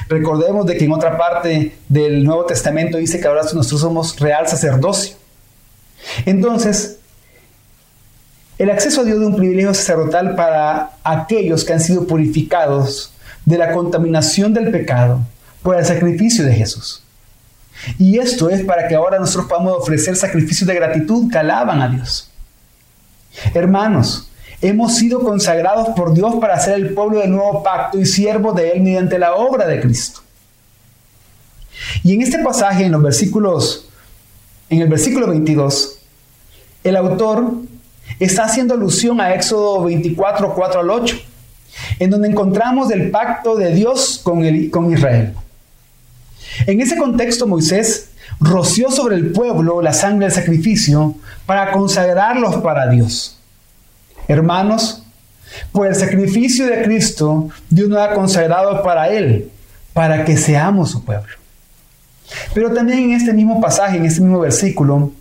Recordemos 0.09 0.67
de 0.67 0.77
que 0.77 0.85
en 0.85 0.93
otra 0.93 1.17
parte 1.17 1.77
del 1.89 2.25
Nuevo 2.25 2.45
Testamento 2.47 2.99
dice 2.99 3.21
que 3.21 3.27
ahora 3.27 3.43
nosotros 3.43 3.81
somos 3.81 4.19
real 4.19 4.49
sacerdocio. 4.49 5.17
Entonces, 6.27 6.99
el 8.59 8.71
acceso 8.71 9.01
a 9.01 9.05
Dios 9.05 9.19
es 9.19 9.27
un 9.27 9.37
privilegio 9.37 9.75
sacerdotal 9.75 10.37
para 10.37 10.91
aquellos 11.03 11.65
que 11.65 11.73
han 11.73 11.81
sido 11.81 12.07
purificados 12.07 13.13
de 13.45 13.59
la 13.59 13.73
contaminación 13.73 14.55
del 14.55 14.71
pecado 14.71 15.21
por 15.63 15.77
el 15.77 15.85
sacrificio 15.85 16.45
de 16.45 16.55
Jesús. 16.55 17.03
Y 17.99 18.19
esto 18.19 18.49
es 18.49 18.65
para 18.65 18.87
que 18.87 18.95
ahora 18.95 19.19
nosotros 19.19 19.47
podamos 19.47 19.79
ofrecer 19.79 20.17
sacrificios 20.17 20.67
de 20.67 20.75
gratitud 20.75 21.31
que 21.31 21.39
alaban 21.39 21.83
a 21.83 21.89
Dios. 21.89 22.31
Hermanos, 23.53 24.29
hemos 24.63 24.95
sido 24.97 25.21
consagrados 25.21 25.89
por 25.91 26.15
Dios 26.15 26.37
para 26.41 26.59
ser 26.61 26.75
el 26.75 26.95
pueblo 26.95 27.21
del 27.21 27.33
nuevo 27.33 27.63
pacto 27.63 27.99
y 27.99 28.07
siervos 28.07 28.55
de 28.55 28.71
Él 28.71 28.83
mediante 28.83 29.19
la 29.19 29.35
obra 29.35 29.67
de 29.67 29.81
Cristo. 29.81 30.21
Y 32.03 32.15
en 32.15 32.23
este 32.23 32.39
pasaje, 32.39 32.85
en 32.85 32.93
los 32.93 33.03
versículos, 33.03 33.89
en 34.71 34.81
el 34.81 34.89
versículo 34.89 35.27
22, 35.27 35.99
el 36.85 36.97
autor 36.97 37.53
está 38.19 38.45
haciendo 38.45 38.75
alusión 38.75 39.21
a 39.21 39.35
Éxodo 39.35 39.85
24, 39.85 40.55
4 40.55 40.81
al 40.81 40.91
8, 40.91 41.17
en 41.99 42.11
donde 42.11 42.29
encontramos 42.29 42.91
el 42.91 43.11
pacto 43.11 43.57
de 43.57 43.73
Dios 43.73 44.21
con, 44.23 44.45
el, 44.45 44.71
con 44.71 44.93
Israel. 44.93 45.35
En 46.67 46.81
ese 46.81 46.97
contexto, 46.97 47.47
Moisés 47.47 48.11
roció 48.41 48.91
sobre 48.91 49.17
el 49.17 49.33
pueblo 49.33 49.81
la 49.83 49.93
sangre 49.93 50.27
del 50.27 50.35
sacrificio 50.35 51.15
para 51.47 51.73
consagrarlos 51.73 52.57
para 52.57 52.89
Dios. 52.89 53.39
Hermanos, 54.29 55.03
por 55.73 55.87
el 55.87 55.95
sacrificio 55.95 56.67
de 56.67 56.83
Cristo, 56.83 57.49
Dios 57.69 57.89
nos 57.89 57.99
ha 57.99 58.15
consagrado 58.15 58.83
para 58.83 59.09
Él, 59.09 59.51
para 59.93 60.25
que 60.25 60.37
seamos 60.37 60.91
su 60.91 61.05
pueblo. 61.05 61.33
Pero 62.55 62.73
también 62.73 62.99
en 63.01 63.13
este 63.13 63.33
mismo 63.33 63.61
pasaje, 63.61 63.97
en 63.97 64.07
este 64.07 64.21
mismo 64.21 64.41
versículo, 64.41 65.13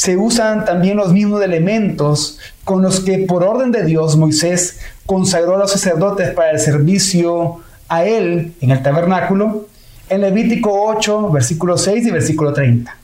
se 0.00 0.16
usan 0.16 0.64
también 0.64 0.96
los 0.96 1.12
mismos 1.12 1.42
elementos 1.42 2.38
con 2.64 2.80
los 2.80 3.00
que 3.00 3.18
por 3.18 3.44
orden 3.44 3.70
de 3.70 3.84
Dios 3.84 4.16
Moisés 4.16 4.78
consagró 5.04 5.56
a 5.56 5.58
los 5.58 5.72
sacerdotes 5.72 6.30
para 6.30 6.52
el 6.52 6.58
servicio 6.58 7.58
a 7.86 8.06
Él 8.06 8.54
en 8.62 8.70
el 8.70 8.82
tabernáculo 8.82 9.66
en 10.08 10.22
Levítico 10.22 10.86
8, 10.86 11.30
versículo 11.30 11.76
6 11.76 12.06
y 12.06 12.10
versículo 12.12 12.54
30. 12.54 12.96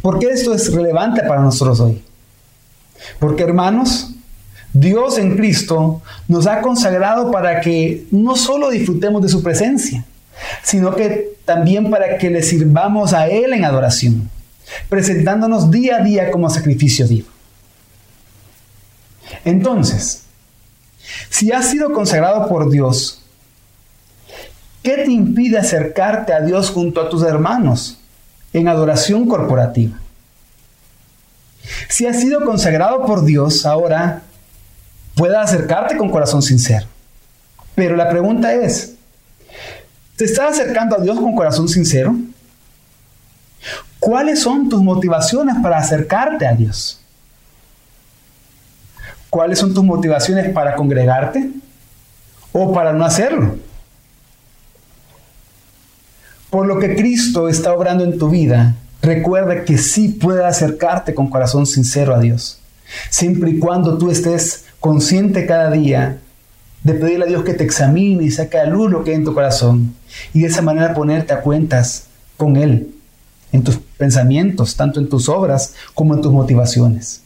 ¿Por 0.00 0.18
qué 0.18 0.28
esto 0.28 0.54
es 0.54 0.72
relevante 0.72 1.22
para 1.24 1.42
nosotros 1.42 1.78
hoy? 1.78 2.02
Porque 3.18 3.42
hermanos, 3.42 4.14
Dios 4.72 5.18
en 5.18 5.36
Cristo 5.36 6.00
nos 6.26 6.46
ha 6.46 6.62
consagrado 6.62 7.30
para 7.30 7.60
que 7.60 8.06
no 8.10 8.34
solo 8.36 8.70
disfrutemos 8.70 9.20
de 9.20 9.28
su 9.28 9.42
presencia, 9.42 10.06
sino 10.62 10.96
que 10.96 11.34
también 11.44 11.90
para 11.90 12.16
que 12.16 12.30
le 12.30 12.42
sirvamos 12.42 13.12
a 13.12 13.28
Él 13.28 13.52
en 13.52 13.66
adoración, 13.66 14.30
presentándonos 14.88 15.70
día 15.70 15.96
a 15.96 16.02
día 16.02 16.30
como 16.30 16.50
sacrificio 16.50 17.06
vivo. 17.06 17.28
Entonces, 19.44 20.24
si 21.30 21.52
has 21.52 21.70
sido 21.70 21.92
consagrado 21.92 22.48
por 22.48 22.70
Dios, 22.70 23.24
¿Qué 24.84 24.98
te 24.98 25.10
impide 25.10 25.56
acercarte 25.56 26.34
a 26.34 26.42
Dios 26.42 26.68
junto 26.68 27.00
a 27.00 27.08
tus 27.08 27.22
hermanos 27.22 27.96
en 28.52 28.68
adoración 28.68 29.26
corporativa? 29.26 29.98
Si 31.88 32.06
has 32.06 32.20
sido 32.20 32.44
consagrado 32.44 33.06
por 33.06 33.24
Dios, 33.24 33.64
ahora 33.64 34.20
puedes 35.14 35.38
acercarte 35.38 35.96
con 35.96 36.10
corazón 36.10 36.42
sincero. 36.42 36.86
Pero 37.74 37.96
la 37.96 38.10
pregunta 38.10 38.52
es, 38.52 38.96
¿te 40.16 40.26
estás 40.26 40.52
acercando 40.52 40.96
a 40.96 41.00
Dios 41.00 41.18
con 41.18 41.34
corazón 41.34 41.66
sincero? 41.66 42.14
¿Cuáles 44.04 44.40
son 44.40 44.68
tus 44.68 44.82
motivaciones 44.82 45.56
para 45.62 45.78
acercarte 45.78 46.46
a 46.46 46.54
Dios? 46.54 47.00
¿Cuáles 49.30 49.58
son 49.58 49.72
tus 49.72 49.82
motivaciones 49.82 50.52
para 50.52 50.74
congregarte 50.74 51.50
o 52.52 52.72
para 52.72 52.92
no 52.92 53.04
hacerlo? 53.04 53.56
por 56.54 56.68
lo 56.68 56.78
que 56.78 56.94
Cristo 56.94 57.48
está 57.48 57.74
obrando 57.74 58.04
en 58.04 58.16
tu 58.16 58.30
vida, 58.30 58.76
recuerda 59.02 59.64
que 59.64 59.76
sí 59.76 60.10
puedes 60.10 60.44
acercarte 60.44 61.12
con 61.12 61.28
corazón 61.28 61.66
sincero 61.66 62.14
a 62.14 62.20
Dios, 62.20 62.60
siempre 63.10 63.50
y 63.50 63.58
cuando 63.58 63.98
tú 63.98 64.08
estés 64.08 64.64
consciente 64.78 65.46
cada 65.46 65.72
día 65.72 66.18
de 66.84 66.94
pedirle 66.94 67.24
a 67.24 67.28
Dios 67.28 67.42
que 67.42 67.54
te 67.54 67.64
examine 67.64 68.22
y 68.22 68.30
saque 68.30 68.56
a 68.56 68.66
luz 68.66 68.88
lo 68.88 69.02
que 69.02 69.10
hay 69.10 69.16
en 69.16 69.24
tu 69.24 69.34
corazón 69.34 69.96
y 70.32 70.42
de 70.42 70.46
esa 70.46 70.62
manera 70.62 70.94
ponerte 70.94 71.32
a 71.32 71.40
cuentas 71.40 72.06
con 72.36 72.56
Él 72.56 72.93
en 73.54 73.62
tus 73.62 73.76
pensamientos, 73.76 74.74
tanto 74.74 74.98
en 74.98 75.08
tus 75.08 75.28
obras 75.28 75.74
como 75.94 76.12
en 76.12 76.20
tus 76.20 76.32
motivaciones. 76.32 77.22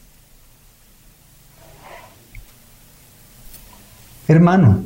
Hermano, 4.27 4.85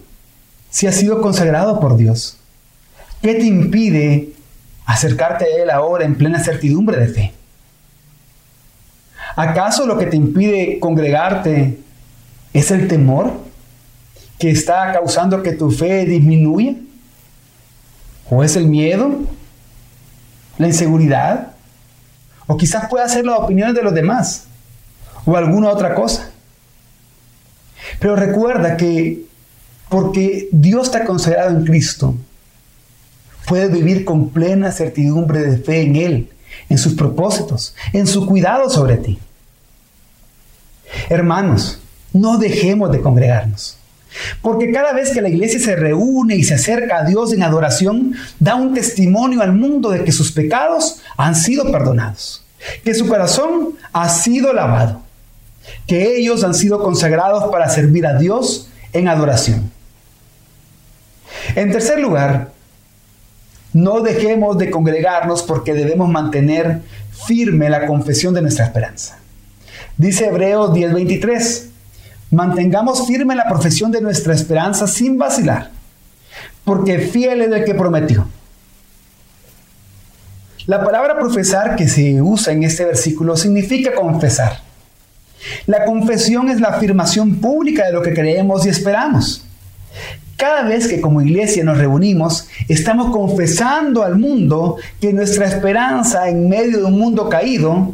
si 0.70 0.88
has 0.88 0.96
sido 0.96 1.22
consagrado 1.22 1.82
por 1.82 1.98
Dios, 1.98 2.38
¿qué 3.22 3.36
te 3.36 3.44
impide 3.44 4.30
acercarte 4.86 5.44
a 5.44 5.64
Él 5.64 5.70
ahora 5.70 6.06
en 6.06 6.16
plena 6.16 6.42
certidumbre 6.42 6.98
de 6.98 7.08
fe? 7.08 7.34
¿Acaso 9.36 9.86
lo 9.86 9.98
que 9.98 10.06
te 10.06 10.16
impide 10.16 10.80
congregarte 10.80 11.78
es 12.54 12.72
el 12.72 12.88
temor 12.88 13.34
que 14.40 14.50
está 14.50 14.94
causando 14.94 15.44
que 15.44 15.52
tu 15.52 15.72
fe 15.72 16.06
disminuya? 16.06 16.76
¿O 18.30 18.46
es 18.46 18.56
el 18.56 18.68
miedo? 18.68 19.20
¿La 20.58 20.68
inseguridad? 20.68 21.54
¿O 22.48 22.58
quizás 22.58 22.90
pueda 22.90 23.08
ser 23.08 23.26
las 23.26 23.40
opiniones 23.40 23.76
de 23.76 23.84
los 23.84 23.94
demás? 23.94 24.46
¿O 25.26 25.36
alguna 25.36 25.70
otra 25.70 25.96
cosa? 25.96 26.32
Pero 28.00 28.16
recuerda 28.16 28.78
que 28.78 29.26
porque 29.90 30.50
Dios 30.52 30.92
te 30.92 30.98
ha 30.98 31.06
considerado 31.06 31.52
en 31.52 31.66
Cristo, 31.66 32.16
Puedes 33.46 33.72
vivir 33.72 34.06
con 34.06 34.30
plena 34.30 34.72
certidumbre 34.72 35.40
de 35.40 35.58
fe 35.58 35.82
en 35.82 35.96
Él, 35.96 36.30
en 36.70 36.78
sus 36.78 36.94
propósitos, 36.94 37.76
en 37.92 38.08
su 38.08 38.26
cuidado 38.26 38.70
sobre 38.70 38.98
ti. 38.98 39.20
Hermanos, 41.10 41.80
no 42.14 42.38
dejemos 42.38 42.92
de 42.92 43.02
congregarnos. 43.02 43.78
Porque 44.42 44.72
cada 44.72 44.94
vez 44.94 45.12
que 45.12 45.22
la 45.22 45.30
iglesia 45.30 45.60
se 45.60 45.76
reúne 45.76 46.36
y 46.36 46.44
se 46.44 46.56
acerca 46.56 47.00
a 47.00 47.06
Dios 47.06 47.34
en 47.34 47.44
adoración, 47.44 48.14
da 48.40 48.56
un 48.56 48.74
testimonio 48.74 49.42
al 49.42 49.54
mundo 49.54 49.90
de 49.90 50.04
que 50.04 50.12
sus 50.12 50.32
pecados 50.32 51.02
han 51.18 51.36
sido 51.36 51.72
perdonados, 51.72 52.46
que 52.84 52.94
su 52.94 53.08
corazón 53.08 53.76
ha 53.92 54.10
sido 54.10 54.54
lavado, 54.54 55.02
que 55.88 56.18
ellos 56.18 56.44
han 56.44 56.54
sido 56.54 56.84
consagrados 56.84 57.52
para 57.52 57.70
servir 57.70 58.06
a 58.06 58.18
Dios 58.18 58.70
en 58.94 59.08
adoración. 59.08 59.72
En 61.56 61.72
tercer 61.72 62.00
lugar, 62.00 62.52
no 63.74 64.02
dejemos 64.02 64.58
de 64.58 64.70
congregarnos 64.70 65.42
porque 65.44 65.74
debemos 65.74 66.08
mantener 66.10 66.82
firme 67.26 67.70
la 67.70 67.88
confesión 67.88 68.34
de 68.34 68.42
nuestra 68.42 68.66
esperanza. 68.66 69.20
Dice 69.98 70.28
Hebreos 70.28 70.74
10:23, 70.74 71.70
mantengamos 72.34 73.08
firme 73.08 73.36
la 73.36 73.48
profesión 73.48 73.92
de 73.92 74.02
nuestra 74.02 74.34
esperanza 74.34 74.88
sin 74.88 75.18
vacilar, 75.18 75.72
porque 76.64 77.00
fiel 77.00 77.42
es 77.42 77.52
el 77.52 77.66
que 77.66 77.76
prometió. 77.76 78.28
La 80.66 80.84
palabra 80.84 81.18
profesar 81.18 81.76
que 81.76 81.90
se 81.90 82.22
usa 82.22 82.54
en 82.54 82.64
este 82.64 82.86
versículo 82.86 83.36
significa 83.36 83.94
confesar. 83.94 84.62
La 85.66 85.84
confesión 85.84 86.50
es 86.50 86.62
la 86.62 86.70
afirmación 86.70 87.36
pública 87.36 87.86
de 87.86 87.92
lo 87.92 88.02
que 88.02 88.14
creemos 88.14 88.66
y 88.66 88.70
esperamos. 88.70 89.46
Cada 90.38 90.64
vez 90.64 90.88
que 90.88 91.02
como 91.02 91.22
iglesia 91.22 91.64
nos 91.66 91.78
reunimos, 91.78 92.48
estamos 92.70 93.12
confesando 93.12 94.04
al 94.04 94.18
mundo 94.18 94.78
que 95.02 95.12
nuestra 95.12 95.46
esperanza 95.46 96.30
en 96.30 96.48
medio 96.48 96.80
de 96.80 96.86
un 96.86 96.98
mundo 96.98 97.30
caído, 97.30 97.94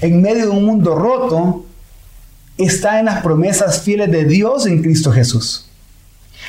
en 0.00 0.20
medio 0.20 0.44
de 0.44 0.50
un 0.50 0.64
mundo 0.64 0.94
roto, 0.94 1.63
está 2.58 2.98
en 2.98 3.06
las 3.06 3.22
promesas 3.22 3.82
fieles 3.82 4.10
de 4.10 4.24
Dios 4.24 4.66
en 4.66 4.82
Cristo 4.82 5.10
Jesús, 5.12 5.68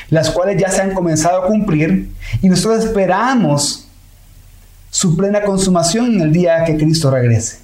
las 0.09 0.29
cuales 0.29 0.61
ya 0.61 0.69
se 0.69 0.81
han 0.81 0.93
comenzado 0.93 1.43
a 1.43 1.47
cumplir 1.47 2.11
y 2.41 2.49
nosotros 2.49 2.85
esperamos 2.85 3.87
su 4.89 5.15
plena 5.17 5.41
consumación 5.41 6.15
en 6.15 6.21
el 6.21 6.31
día 6.31 6.63
que 6.63 6.77
Cristo 6.77 7.11
regrese. 7.11 7.59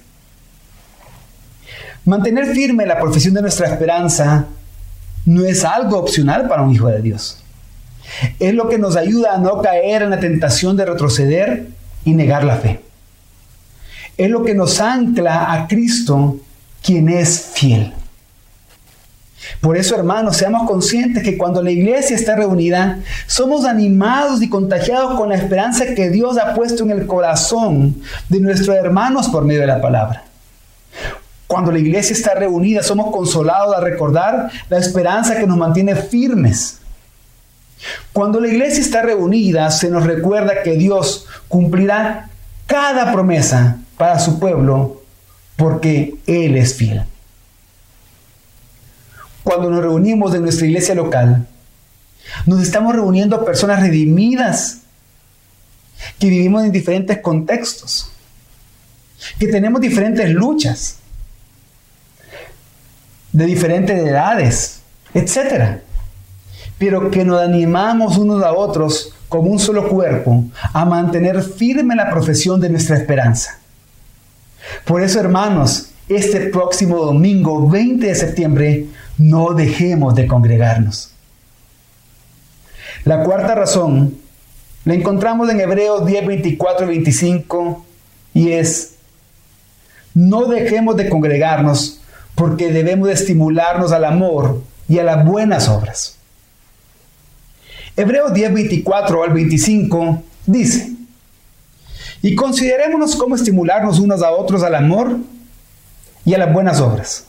Mantener 2.04 2.46
firme 2.46 2.84
la 2.84 2.98
profesión 2.98 3.34
de 3.34 3.42
nuestra 3.42 3.68
esperanza 3.68 4.46
no 5.24 5.44
es 5.44 5.64
algo 5.64 5.98
opcional 5.98 6.48
para 6.48 6.62
un 6.62 6.74
hijo 6.74 6.88
de 6.88 7.00
Dios. 7.00 7.38
Es 8.40 8.54
lo 8.54 8.68
que 8.68 8.78
nos 8.78 8.96
ayuda 8.96 9.34
a 9.34 9.38
no 9.38 9.62
caer 9.62 10.02
en 10.02 10.10
la 10.10 10.18
tentación 10.18 10.76
de 10.76 10.84
retroceder 10.84 11.68
y 12.04 12.12
negar 12.12 12.42
la 12.42 12.56
fe. 12.56 12.80
Es 14.16 14.28
lo 14.28 14.44
que 14.44 14.54
nos 14.54 14.80
ancla 14.80 15.52
a 15.52 15.68
Cristo, 15.68 16.38
quien 16.82 17.08
es 17.08 17.52
fiel. 17.54 17.92
Por 19.60 19.76
eso, 19.76 19.94
hermanos, 19.94 20.36
seamos 20.36 20.68
conscientes 20.68 21.22
que 21.22 21.36
cuando 21.36 21.62
la 21.62 21.70
iglesia 21.70 22.16
está 22.16 22.34
reunida, 22.34 22.98
somos 23.26 23.64
animados 23.64 24.42
y 24.42 24.48
contagiados 24.48 25.18
con 25.18 25.28
la 25.28 25.36
esperanza 25.36 25.94
que 25.94 26.10
Dios 26.10 26.38
ha 26.38 26.54
puesto 26.54 26.84
en 26.84 26.90
el 26.90 27.06
corazón 27.06 27.96
de 28.28 28.40
nuestros 28.40 28.76
hermanos 28.76 29.28
por 29.28 29.44
medio 29.44 29.60
de 29.60 29.66
la 29.68 29.80
palabra. 29.80 30.24
Cuando 31.46 31.70
la 31.70 31.78
iglesia 31.78 32.14
está 32.14 32.34
reunida, 32.34 32.82
somos 32.82 33.12
consolados 33.12 33.76
a 33.76 33.80
recordar 33.80 34.50
la 34.68 34.78
esperanza 34.78 35.36
que 35.36 35.46
nos 35.46 35.58
mantiene 35.58 35.94
firmes 35.94 36.80
cuando 38.12 38.40
la 38.40 38.48
iglesia 38.48 38.80
está 38.80 39.02
reunida, 39.02 39.70
se 39.70 39.88
nos 39.88 40.04
recuerda 40.04 40.62
que 40.62 40.72
Dios 40.72 41.26
cumplirá 41.48 42.28
cada 42.66 43.12
promesa 43.12 43.78
para 43.96 44.18
su 44.18 44.38
pueblo 44.38 45.02
porque 45.56 46.16
Él 46.26 46.56
es 46.56 46.74
fiel. 46.74 47.04
Cuando 49.42 49.70
nos 49.70 49.82
reunimos 49.82 50.34
en 50.34 50.42
nuestra 50.42 50.66
iglesia 50.66 50.94
local, 50.94 51.46
nos 52.46 52.62
estamos 52.62 52.94
reuniendo 52.94 53.44
personas 53.44 53.80
redimidas 53.80 54.78
que 56.18 56.28
vivimos 56.28 56.64
en 56.64 56.72
diferentes 56.72 57.18
contextos, 57.18 58.10
que 59.38 59.48
tenemos 59.48 59.80
diferentes 59.80 60.28
luchas, 60.30 60.96
de 63.32 63.46
diferentes 63.46 63.98
edades, 63.98 64.80
etc. 65.14 65.78
Pero 66.78 67.10
que 67.10 67.24
nos 67.24 67.40
animamos 67.40 68.18
unos 68.18 68.42
a 68.42 68.52
otros 68.52 69.14
como 69.28 69.50
un 69.50 69.58
solo 69.58 69.88
cuerpo 69.88 70.44
a 70.72 70.84
mantener 70.84 71.42
firme 71.42 71.96
la 71.96 72.10
profesión 72.10 72.60
de 72.60 72.68
nuestra 72.68 72.96
esperanza. 72.96 73.58
Por 74.84 75.02
eso, 75.02 75.18
hermanos, 75.20 75.88
este 76.08 76.40
próximo 76.50 76.98
domingo 76.98 77.68
20 77.68 78.06
de 78.06 78.14
septiembre, 78.14 78.86
no 79.22 79.54
dejemos 79.54 80.14
de 80.14 80.26
congregarnos. 80.26 81.12
La 83.04 83.22
cuarta 83.24 83.54
razón 83.54 84.18
la 84.84 84.94
encontramos 84.94 85.48
en 85.50 85.60
Hebreos 85.60 86.06
10, 86.06 86.26
24 86.26 86.86
y 86.86 86.88
25 86.88 87.86
y 88.34 88.52
es, 88.52 88.94
no 90.14 90.46
dejemos 90.46 90.96
de 90.96 91.08
congregarnos 91.08 92.00
porque 92.34 92.72
debemos 92.72 93.08
de 93.08 93.14
estimularnos 93.14 93.92
al 93.92 94.04
amor 94.04 94.62
y 94.88 94.98
a 94.98 95.04
las 95.04 95.24
buenas 95.24 95.68
obras. 95.68 96.16
Hebreos 97.96 98.32
10, 98.32 98.54
24 98.54 99.22
al 99.22 99.32
25 99.32 100.22
dice, 100.46 100.92
y 102.22 102.34
considerémonos 102.34 103.16
cómo 103.16 103.34
estimularnos 103.36 103.98
unos 103.98 104.22
a 104.22 104.30
otros 104.30 104.62
al 104.62 104.74
amor 104.74 105.18
y 106.24 106.34
a 106.34 106.38
las 106.38 106.52
buenas 106.52 106.80
obras, 106.80 107.26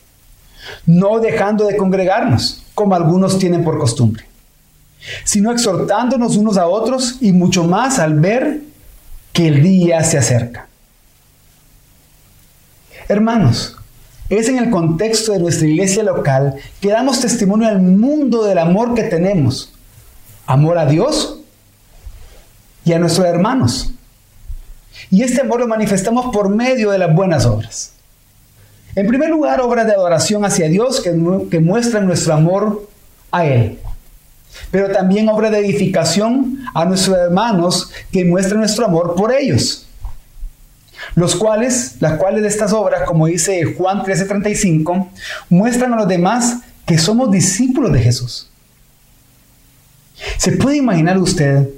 no 0.86 1.20
dejando 1.20 1.66
de 1.66 1.78
congregarnos, 1.78 2.64
como 2.74 2.96
algunos 2.96 3.40
tienen 3.40 3.64
por 3.64 3.78
costumbre, 3.78 4.26
sino 5.24 5.52
exhortándonos 5.52 6.38
unos 6.38 6.58
a 6.58 6.68
otros 6.68 7.18
y 7.22 7.32
mucho 7.32 7.64
más 7.64 8.00
al 8.00 8.20
ver 8.20 8.62
que 9.32 9.48
el 9.48 9.64
día 9.64 10.04
se 10.04 10.18
acerca. 10.18 10.68
Hermanos, 13.08 13.76
es 14.30 14.48
en 14.48 14.58
el 14.58 14.70
contexto 14.70 15.34
de 15.34 15.40
nuestra 15.40 15.68
iglesia 15.68 16.04
local 16.04 16.56
que 16.80 16.90
damos 16.90 17.20
testimonio 17.20 17.68
al 17.68 17.82
mundo 17.82 18.44
del 18.44 18.58
amor 18.58 18.94
que 18.94 19.04
tenemos. 19.04 19.74
Amor 20.46 20.78
a 20.78 20.86
Dios 20.86 21.40
y 22.86 22.94
a 22.94 23.00
nuestros 23.00 23.28
hermanos. 23.28 23.92
Y 25.10 25.24
este 25.24 25.42
amor 25.42 25.60
lo 25.60 25.68
manifestamos 25.68 26.34
por 26.34 26.50
medio 26.50 26.92
de 26.92 26.98
las 26.98 27.14
buenas 27.14 27.46
obras. 27.46 27.94
En 28.96 29.08
primer 29.08 29.30
lugar, 29.30 29.62
obras 29.62 29.88
de 29.88 29.94
adoración 29.94 30.46
hacia 30.46 30.68
Dios 30.68 31.02
que, 31.02 31.12
que 31.50 31.60
muestran 31.60 32.06
nuestro 32.06 32.34
amor 32.34 32.88
a 33.32 33.46
Él. 33.46 33.80
Pero 34.70 34.92
también 34.92 35.30
obras 35.30 35.52
de 35.52 35.60
edificación 35.60 36.60
a 36.74 36.86
nuestros 36.86 37.18
hermanos 37.18 37.92
que 38.12 38.24
muestran 38.24 38.60
nuestro 38.60 38.86
amor 38.86 39.16
por 39.16 39.34
ellos 39.34 39.88
los 41.16 41.36
cuales, 41.36 41.96
las 42.00 42.18
cuales 42.18 42.42
de 42.42 42.48
estas 42.48 42.74
obras, 42.74 43.04
como 43.08 43.28
dice 43.28 43.76
Juan 43.76 44.04
13:35, 44.04 45.10
muestran 45.50 45.94
a 45.94 45.98
los 45.98 46.08
demás 46.08 46.60
que 46.86 46.98
somos 46.98 47.32
discípulos 47.32 47.94
de 47.94 48.00
Jesús. 48.00 48.50
¿Se 50.38 50.54
puede 50.54 50.78
imaginar 50.78 51.18
usted 51.18 51.70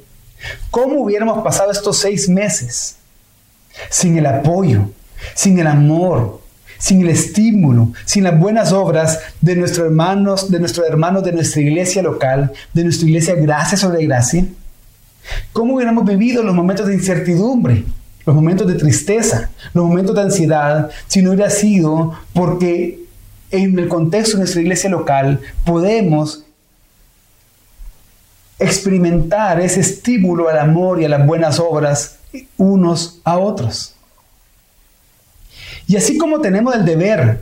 cómo 0.69 1.01
hubiéramos 1.01 1.43
pasado 1.43 1.72
estos 1.72 1.98
seis 1.98 2.29
meses 2.29 2.98
sin 3.89 4.17
el 4.17 4.25
apoyo, 4.25 4.89
sin 5.34 5.60
el 5.60 5.67
amor, 5.67 6.41
sin 6.86 7.01
el 7.01 7.10
estímulo, 7.10 7.94
sin 8.06 8.25
las 8.25 8.38
buenas 8.38 8.72
obras 8.72 9.18
de 9.42 9.56
nuestros 9.56 9.88
hermanos, 9.88 10.51
de 10.51 10.60
nuestros 10.60 10.88
hermanos 10.88 11.24
de 11.24 11.32
nuestra 11.32 11.60
iglesia 11.62 12.04
local, 12.04 12.51
de 12.74 12.84
nuestra 12.84 13.08
iglesia 13.08 13.34
gracia 13.34 13.76
sobre 13.76 14.06
gracia? 14.06 14.45
¿Cómo 15.52 15.74
hubiéramos 15.74 16.06
vivido 16.06 16.43
los 16.43 16.54
momentos 16.54 16.86
de 16.86 16.93
incertidumbre, 16.93 17.86
los 18.24 18.36
momentos 18.36 18.67
de 18.67 18.76
tristeza, 18.76 19.50
los 19.74 19.84
momentos 19.84 20.13
de 20.13 20.21
ansiedad, 20.21 20.91
si 21.08 21.24
no 21.24 21.32
hubiera 21.32 21.50
sido 21.50 22.13
porque 22.34 23.00
en 23.50 23.80
el 23.80 23.88
contexto 23.88 24.34
de 24.34 24.41
nuestra 24.41 24.62
iglesia 24.62 24.91
local 24.91 25.39
podemos 25.63 26.43
experimentar 28.60 29.60
ese 29.60 29.80
estímulo 29.80 30.50
al 30.50 30.60
amor 30.60 31.02
y 31.02 31.06
a 31.06 31.10
las 31.10 31.26
buenas 31.26 31.60
obras 31.60 32.19
unos 32.58 33.21
a 33.24 33.39
otros. 33.39 33.94
Y 35.88 35.95
así 35.95 36.17
como 36.17 36.41
tenemos 36.41 36.76
el 36.76 36.86
deber 36.86 37.41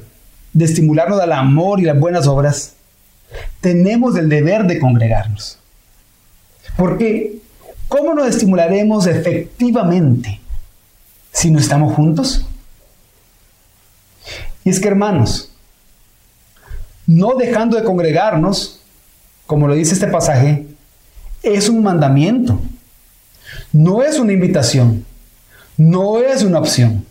de 0.52 0.66
estimularnos 0.66 1.20
al 1.20 1.32
amor 1.32 1.80
y 1.80 1.84
las 1.84 2.00
buenas 2.00 2.28
obras, 2.28 2.74
tenemos 3.62 4.16
el 4.18 4.30
deber 4.30 4.66
de 4.66 4.80
congregarnos. 4.80 5.58
Porque, 6.78 7.40
¿cómo 7.88 8.14
nos 8.14 8.28
estimularemos 8.28 9.08
efectivamente 9.08 10.40
si 11.32 11.50
no 11.50 11.60
estamos 11.60 11.94
juntos? 11.94 12.46
Y 14.64 14.70
es 14.70 14.80
que 14.80 14.88
hermanos, 14.88 15.52
no 17.06 17.36
dejando 17.36 17.78
de 17.78 17.84
congregarnos, 17.84 18.82
como 19.46 19.68
lo 19.68 19.76
dice 19.76 19.94
este 19.94 20.08
pasaje, 20.08 20.68
es 21.42 21.68
un 21.68 21.84
mandamiento, 21.84 22.60
no 23.72 24.02
es 24.04 24.18
una 24.20 24.32
invitación, 24.32 25.06
no 25.78 26.20
es 26.20 26.44
una 26.44 26.60
opción. 26.60 27.06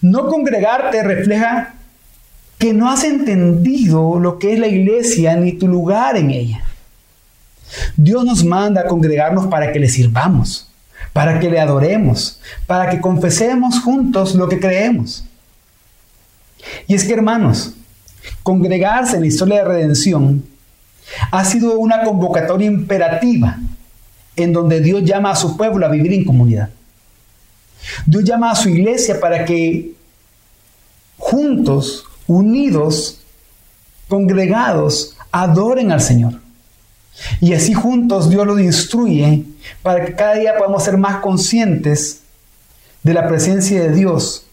No 0.00 0.26
congregarte 0.28 1.02
refleja 1.02 1.74
que 2.58 2.72
no 2.72 2.90
has 2.90 3.04
entendido 3.04 4.18
lo 4.18 4.38
que 4.38 4.52
es 4.52 4.58
la 4.58 4.66
iglesia 4.66 5.36
ni 5.36 5.52
tu 5.52 5.66
lugar 5.66 6.16
en 6.16 6.30
ella. 6.30 6.64
Dios 7.96 8.24
nos 8.24 8.44
manda 8.44 8.82
a 8.82 8.86
congregarnos 8.86 9.46
para 9.46 9.72
que 9.72 9.78
le 9.78 9.88
sirvamos 9.88 10.70
para 11.12 11.40
que 11.40 11.50
le 11.50 11.60
adoremos, 11.60 12.40
para 12.66 12.90
que 12.90 13.00
confesemos 13.00 13.80
juntos 13.80 14.34
lo 14.34 14.48
que 14.48 14.60
creemos. 14.60 15.24
Y 16.86 16.94
es 16.94 17.04
que, 17.04 17.14
hermanos, 17.14 17.74
congregarse 18.42 19.16
en 19.16 19.22
la 19.22 19.28
historia 19.28 19.58
de 19.58 19.64
redención 19.64 20.44
ha 21.30 21.44
sido 21.44 21.78
una 21.78 22.04
convocatoria 22.04 22.66
imperativa 22.66 23.58
en 24.36 24.52
donde 24.52 24.80
Dios 24.80 25.04
llama 25.04 25.32
a 25.32 25.36
su 25.36 25.56
pueblo 25.56 25.84
a 25.84 25.90
vivir 25.90 26.12
en 26.12 26.24
comunidad. 26.24 26.70
Dios 28.06 28.24
llama 28.24 28.50
a 28.50 28.56
su 28.56 28.68
iglesia 28.68 29.20
para 29.20 29.44
que 29.44 29.92
juntos, 31.16 32.04
unidos, 32.26 33.20
congregados, 34.08 35.16
adoren 35.30 35.92
al 35.92 36.00
Señor. 36.00 36.40
Y 37.40 37.52
así 37.52 37.74
juntos 37.74 38.30
Dios 38.30 38.46
los 38.46 38.60
instruye 38.60 39.44
para 39.82 40.04
que 40.04 40.14
cada 40.14 40.34
día 40.34 40.56
podamos 40.56 40.84
ser 40.84 40.96
más 40.96 41.20
conscientes 41.20 42.20
de 43.02 43.14
la 43.14 43.28
presencia 43.28 43.80
de 43.82 43.92
Dios 43.92 44.44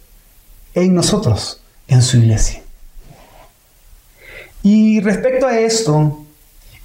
en 0.74 0.94
nosotros, 0.94 1.62
en 1.88 2.02
su 2.02 2.18
iglesia. 2.18 2.62
Y 4.64 5.00
respecto 5.02 5.48
a 5.48 5.58
esto, 5.58 6.26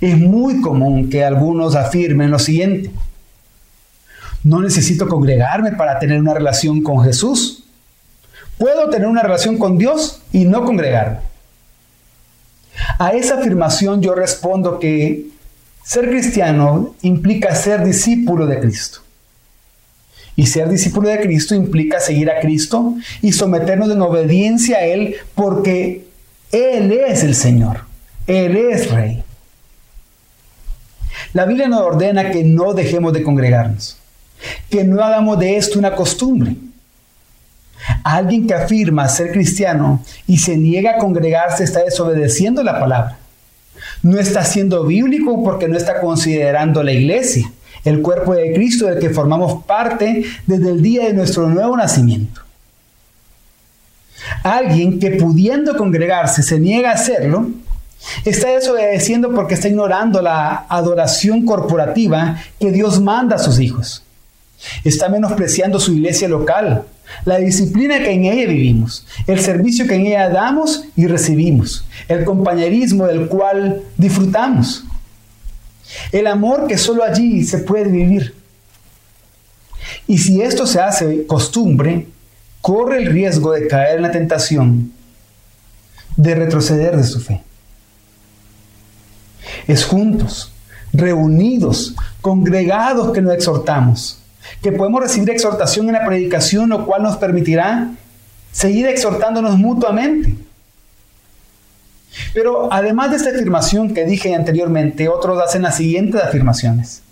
es 0.01 0.17
muy 0.19 0.61
común 0.61 1.11
que 1.11 1.25
algunos 1.25 1.75
afirmen 1.75 2.31
lo 2.31 2.39
siguiente. 2.39 2.91
No 4.45 4.61
necesito 4.61 5.09
congregarme 5.09 5.73
para 5.73 5.99
tener 5.99 6.21
una 6.21 6.35
relación 6.35 6.83
con 6.83 7.05
Jesús. 7.05 7.65
Puedo 8.59 8.91
tener 8.91 9.09
una 9.09 9.23
relación 9.23 9.59
con 9.59 9.79
Dios 9.79 10.21
y 10.33 10.45
no 10.45 10.65
congregarme. 10.65 11.19
A 12.99 13.11
esa 13.11 13.39
afirmación 13.39 14.03
yo 14.03 14.15
respondo 14.15 14.79
que 14.79 15.27
ser 15.85 16.09
cristiano 16.09 16.95
implica 17.03 17.55
ser 17.55 17.85
discípulo 17.85 18.47
de 18.47 18.61
Cristo. 18.61 19.01
Y 20.35 20.47
ser 20.47 20.69
discípulo 20.69 21.09
de 21.09 21.21
Cristo 21.21 21.55
implica 21.55 22.01
seguir 22.01 22.31
a 22.31 22.41
Cristo 22.41 22.95
y 23.21 23.33
someternos 23.33 23.91
en 23.91 24.01
obediencia 24.01 24.79
a 24.79 24.85
Él 24.85 25.17
porque 25.35 26.07
Él 26.51 26.93
es 26.93 27.23
el 27.23 27.35
Señor. 27.35 27.81
Él 28.27 28.57
es 28.57 28.91
Rey. 28.91 29.23
La 31.33 31.45
Biblia 31.45 31.69
nos 31.69 31.83
ordena 31.83 32.31
que 32.31 32.45
no 32.45 32.73
dejemos 32.73 33.13
de 33.13 33.23
congregarnos, 33.23 33.99
que 34.71 34.85
no 34.85 35.03
hagamos 35.03 35.39
de 35.39 35.57
esto 35.57 35.79
una 35.79 35.95
costumbre. 35.95 36.57
Alguien 38.05 38.47
que 38.47 38.55
afirma 38.55 39.09
ser 39.09 39.33
cristiano 39.33 40.03
y 40.27 40.39
se 40.39 40.57
niega 40.57 40.93
a 40.93 40.99
congregarse 40.99 41.65
está 41.65 41.83
desobedeciendo 41.83 42.63
la 42.63 42.79
palabra 42.79 43.19
no 44.03 44.19
está 44.19 44.45
siendo 44.45 44.85
bíblico 44.85 45.43
porque 45.43 45.69
no 45.69 45.77
está 45.77 46.01
considerando 46.01 46.83
la 46.83 46.93
iglesia, 46.93 47.51
el 47.85 48.03
cuerpo 48.03 48.35
de 48.35 48.53
Cristo 48.53 48.87
del 48.87 48.99
que 48.99 49.11
formamos 49.11 49.65
parte 49.65 50.25
desde 50.47 50.71
el 50.71 50.83
día 50.83 51.07
de 51.07 51.15
nuestro 51.15 51.49
nuevo 51.49 51.77
nacimiento. 51.77 52.43
Alguien 54.43 54.99
que 54.99 55.13
pudiendo 55.13 55.77
congregarse 55.77 56.43
se 56.43 56.59
niega 56.59 56.91
a 56.91 56.95
hacerlo, 56.95 57.49
está 58.25 58.51
desobedeciendo 58.51 59.33
porque 59.33 59.55
está 59.55 59.69
ignorando 59.69 60.21
la 60.23 60.67
adoración 60.69 61.45
corporativa 61.45 62.37
que 62.59 62.71
Dios 62.71 63.01
manda 63.01 63.37
a 63.37 63.41
sus 63.41 63.61
hijos. 63.61 64.02
Está 64.85 65.09
menospreciando 65.09 65.81
su 65.81 65.93
iglesia 65.93 66.29
local, 66.29 66.87
la 67.25 67.39
disciplina 67.39 67.99
que 67.99 68.13
en 68.13 68.25
ella 68.25 68.47
vivimos, 68.47 69.07
el 69.27 69.41
servicio 69.41 69.87
que 69.87 69.95
en 69.95 70.07
ella 70.07 70.29
damos 70.29 70.85
y 70.97 71.07
recibimos, 71.07 71.85
el 72.09 72.25
compañerismo 72.25 73.07
del 73.07 73.29
cual 73.29 73.83
disfrutamos, 73.97 74.85
el 76.11 76.27
amor 76.27 76.67
que 76.67 76.79
solo 76.79 77.05
allí 77.05 77.45
se 77.45 77.59
puede 77.59 77.91
vivir. 77.91 78.35
Y 80.07 80.19
si 80.19 80.41
esto 80.41 80.67
se 80.67 80.81
hace 80.81 81.27
costumbre, 81.27 82.07
corre 82.61 82.99
el 83.03 83.07
riesgo 83.07 83.53
de 83.53 83.67
caer 83.67 83.97
en 83.97 84.03
la 84.03 84.11
tentación 84.11 84.93
de 86.17 86.35
retroceder 86.35 86.97
de 86.97 87.05
su 87.05 87.21
fe. 87.21 87.43
Es 89.67 89.85
juntos, 89.85 90.53
reunidos, 90.93 91.95
congregados 92.21 93.13
que 93.13 93.21
nos 93.21 93.35
exhortamos, 93.35 94.22
que 94.63 94.73
podemos 94.73 95.01
recibir 95.03 95.31
exhortación 95.31 95.87
en 95.87 95.95
la 95.95 96.07
predicación, 96.07 96.71
lo 96.71 96.87
cual 96.87 97.03
nos 97.03 97.17
permitirá 97.17 97.91
seguir 98.51 98.87
exhortándonos 98.87 99.59
mutuamente. 99.59 100.35
Pero 102.35 102.73
además 102.73 103.11
de 103.11 103.17
esta 103.17 103.31
afirmación 103.31 103.95
que 103.95 104.05
dije 104.05 104.35
anteriormente, 104.35 105.09
otros 105.09 105.43
hacen 105.43 105.63
las 105.63 105.77
siguientes 105.77 106.23
afirmaciones. 106.23 107.03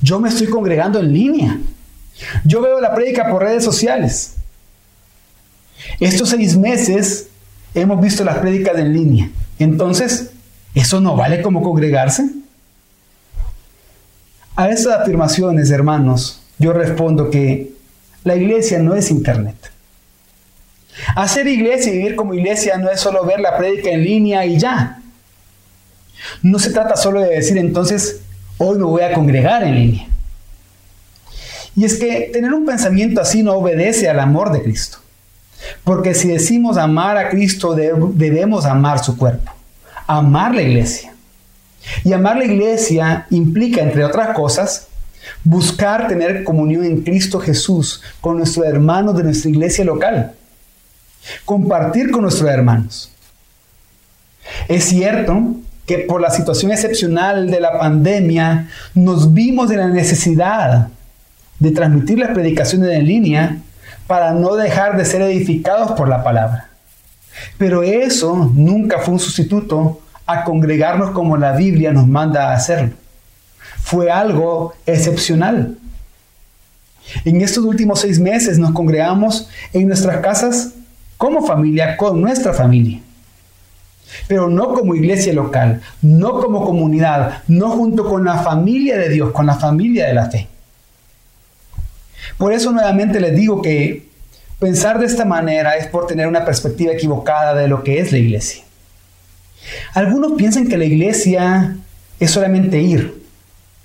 Yo 0.00 0.20
me 0.20 0.28
estoy 0.28 0.48
congregando 0.48 1.00
en 1.00 1.12
línea. 1.12 1.58
Yo 2.44 2.60
veo 2.60 2.80
la 2.80 2.94
prédica 2.94 3.28
por 3.30 3.42
redes 3.42 3.64
sociales. 3.64 4.34
Estos 5.98 6.30
seis 6.30 6.56
meses 6.56 7.28
hemos 7.74 8.00
visto 8.00 8.24
las 8.24 8.38
prédicas 8.38 8.78
en 8.78 8.92
línea. 8.92 9.30
Entonces, 9.58 10.30
¿eso 10.74 11.00
no 11.00 11.16
vale 11.16 11.42
como 11.42 11.62
congregarse? 11.62 12.30
A 14.56 14.68
estas 14.68 15.00
afirmaciones, 15.00 15.70
hermanos, 15.70 16.42
yo 16.58 16.72
respondo 16.72 17.30
que 17.30 17.72
la 18.24 18.36
iglesia 18.36 18.78
no 18.78 18.94
es 18.94 19.10
internet. 19.10 19.56
Hacer 21.16 21.46
iglesia 21.46 21.92
y 21.92 21.98
vivir 21.98 22.16
como 22.16 22.34
iglesia 22.34 22.76
no 22.76 22.90
es 22.90 23.00
solo 23.00 23.24
ver 23.24 23.40
la 23.40 23.56
prédica 23.56 23.90
en 23.90 24.04
línea 24.04 24.44
y 24.44 24.58
ya. 24.58 25.00
No 26.42 26.58
se 26.58 26.70
trata 26.70 26.96
solo 26.96 27.20
de 27.20 27.30
decir 27.30 27.56
entonces, 27.56 28.20
hoy 28.58 28.76
me 28.76 28.84
voy 28.84 29.02
a 29.02 29.14
congregar 29.14 29.62
en 29.62 29.74
línea. 29.74 30.06
Y 31.76 31.84
es 31.84 31.98
que 31.98 32.30
tener 32.32 32.52
un 32.52 32.66
pensamiento 32.66 33.20
así 33.20 33.42
no 33.42 33.54
obedece 33.54 34.08
al 34.08 34.20
amor 34.20 34.52
de 34.52 34.62
Cristo. 34.62 34.98
Porque 35.84 36.14
si 36.14 36.28
decimos 36.28 36.76
amar 36.76 37.16
a 37.16 37.28
Cristo, 37.30 37.74
debemos 37.74 38.64
amar 38.64 39.02
su 39.02 39.16
cuerpo, 39.16 39.52
amar 40.06 40.54
la 40.54 40.62
iglesia. 40.62 41.09
Y 42.04 42.12
amar 42.12 42.36
la 42.36 42.44
iglesia 42.44 43.26
implica, 43.30 43.80
entre 43.82 44.04
otras 44.04 44.34
cosas, 44.34 44.88
buscar 45.44 46.08
tener 46.08 46.44
comunión 46.44 46.84
en 46.84 47.02
Cristo 47.02 47.40
Jesús 47.40 48.02
con 48.20 48.38
nuestros 48.38 48.66
hermanos 48.66 49.16
de 49.16 49.24
nuestra 49.24 49.50
iglesia 49.50 49.84
local. 49.84 50.32
Compartir 51.44 52.10
con 52.10 52.22
nuestros 52.22 52.48
hermanos. 52.48 53.10
Es 54.68 54.84
cierto 54.84 55.56
que 55.86 55.98
por 55.98 56.20
la 56.20 56.30
situación 56.30 56.72
excepcional 56.72 57.50
de 57.50 57.60
la 57.60 57.78
pandemia 57.78 58.68
nos 58.94 59.32
vimos 59.34 59.70
en 59.70 59.78
la 59.78 59.88
necesidad 59.88 60.88
de 61.58 61.70
transmitir 61.72 62.18
las 62.18 62.30
predicaciones 62.30 62.90
en 62.90 63.06
línea 63.06 63.58
para 64.06 64.32
no 64.32 64.56
dejar 64.56 64.96
de 64.96 65.04
ser 65.04 65.22
edificados 65.22 65.92
por 65.92 66.08
la 66.08 66.24
palabra. 66.24 66.68
Pero 67.58 67.82
eso 67.82 68.50
nunca 68.54 68.98
fue 68.98 69.14
un 69.14 69.20
sustituto 69.20 70.00
a 70.32 70.44
congregarnos 70.44 71.10
como 71.10 71.36
la 71.36 71.52
Biblia 71.52 71.92
nos 71.92 72.06
manda 72.06 72.50
a 72.50 72.54
hacerlo. 72.54 72.94
Fue 73.82 74.10
algo 74.10 74.74
excepcional. 74.86 75.76
En 77.24 77.40
estos 77.40 77.64
últimos 77.64 78.00
seis 78.00 78.20
meses 78.20 78.58
nos 78.58 78.72
congregamos 78.72 79.48
en 79.72 79.88
nuestras 79.88 80.18
casas 80.18 80.74
como 81.16 81.44
familia, 81.44 81.96
con 81.96 82.20
nuestra 82.20 82.52
familia. 82.52 83.00
Pero 84.26 84.48
no 84.48 84.74
como 84.74 84.94
iglesia 84.94 85.32
local, 85.32 85.80
no 86.02 86.40
como 86.40 86.64
comunidad, 86.64 87.42
no 87.46 87.70
junto 87.70 88.08
con 88.08 88.24
la 88.24 88.38
familia 88.38 88.96
de 88.96 89.08
Dios, 89.08 89.32
con 89.32 89.46
la 89.46 89.54
familia 89.54 90.06
de 90.06 90.14
la 90.14 90.30
fe. 90.30 90.48
Por 92.38 92.52
eso 92.52 92.72
nuevamente 92.72 93.20
les 93.20 93.34
digo 93.36 93.60
que 93.62 94.08
pensar 94.58 94.98
de 94.98 95.06
esta 95.06 95.24
manera 95.24 95.76
es 95.76 95.86
por 95.86 96.06
tener 96.06 96.26
una 96.26 96.44
perspectiva 96.44 96.92
equivocada 96.92 97.54
de 97.54 97.68
lo 97.68 97.82
que 97.82 98.00
es 98.00 98.12
la 98.12 98.18
iglesia. 98.18 98.64
Algunos 99.94 100.32
piensan 100.32 100.68
que 100.68 100.78
la 100.78 100.84
iglesia 100.84 101.76
es 102.18 102.30
solamente 102.30 102.80
ir, 102.80 103.22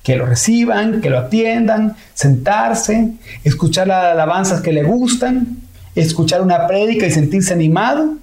que 0.03 0.15
lo 0.15 0.25
reciban, 0.25 1.01
que 1.01 1.09
lo 1.09 1.19
atiendan, 1.19 1.95
sentarse, 2.13 3.11
escuchar 3.43 3.87
las 3.87 4.05
alabanzas 4.05 4.61
que 4.61 4.71
le 4.71 4.83
gustan, 4.83 5.57
escuchar 5.95 6.41
una 6.41 6.67
prédica 6.67 7.07
y 7.07 7.11
sentirse 7.11 7.53
animado. 7.53 8.15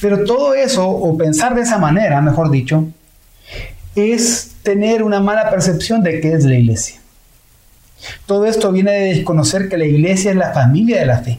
Pero 0.00 0.24
todo 0.24 0.54
eso, 0.54 0.88
o 0.88 1.16
pensar 1.16 1.54
de 1.54 1.62
esa 1.62 1.78
manera, 1.78 2.20
mejor 2.20 2.50
dicho, 2.50 2.88
es 3.94 4.52
tener 4.62 5.02
una 5.02 5.20
mala 5.20 5.50
percepción 5.50 6.02
de 6.02 6.20
qué 6.20 6.32
es 6.32 6.44
la 6.44 6.54
iglesia. 6.54 7.00
Todo 8.26 8.46
esto 8.46 8.72
viene 8.72 8.92
de 8.92 9.14
desconocer 9.14 9.68
que 9.68 9.78
la 9.78 9.86
iglesia 9.86 10.30
es 10.30 10.36
la 10.36 10.52
familia 10.52 11.00
de 11.00 11.06
la 11.06 11.18
fe. 11.18 11.38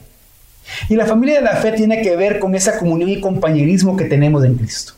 Y 0.90 0.96
la 0.96 1.06
familia 1.06 1.36
de 1.36 1.42
la 1.42 1.56
fe 1.56 1.72
tiene 1.72 2.02
que 2.02 2.16
ver 2.16 2.40
con 2.40 2.56
esa 2.56 2.78
comunión 2.78 3.10
y 3.10 3.20
compañerismo 3.20 3.96
que 3.96 4.06
tenemos 4.06 4.44
en 4.44 4.56
Cristo. 4.56 4.94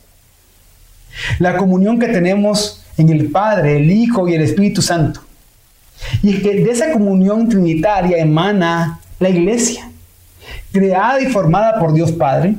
La 1.40 1.58
comunión 1.58 2.00
que 2.00 2.08
tenemos 2.08 2.84
en 2.98 3.10
el 3.10 3.30
Padre, 3.32 3.78
el 3.78 3.92
Hijo 3.92 4.28
y 4.28 4.34
el 4.34 4.42
Espíritu 4.42 4.82
Santo. 4.82 5.22
Y 6.22 6.36
es 6.36 6.44
que 6.44 6.64
de 6.64 6.72
esa 6.72 6.92
comunión 6.92 7.50
trinitaria 7.50 8.18
emana 8.18 9.00
la 9.20 9.30
iglesia, 9.30 9.90
creada 10.72 11.22
y 11.22 11.28
formada 11.28 11.80
por 11.80 11.94
Dios 11.94 12.12
Padre, 12.12 12.56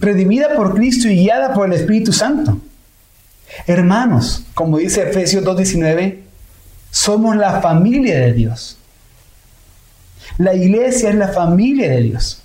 redimida 0.00 0.54
por 0.54 0.74
Cristo 0.74 1.08
y 1.08 1.16
guiada 1.16 1.52
por 1.54 1.66
el 1.66 1.72
Espíritu 1.72 2.12
Santo. 2.12 2.58
Hermanos, 3.66 4.44
como 4.54 4.78
dice 4.78 5.02
Efesios 5.02 5.44
2.19, 5.44 6.18
somos 6.90 7.36
la 7.36 7.60
familia 7.60 8.20
de 8.20 8.32
Dios. 8.32 8.78
La 10.38 10.54
iglesia 10.54 11.10
es 11.10 11.14
la 11.14 11.28
familia 11.28 11.90
de 11.90 12.02
Dios. 12.02 12.43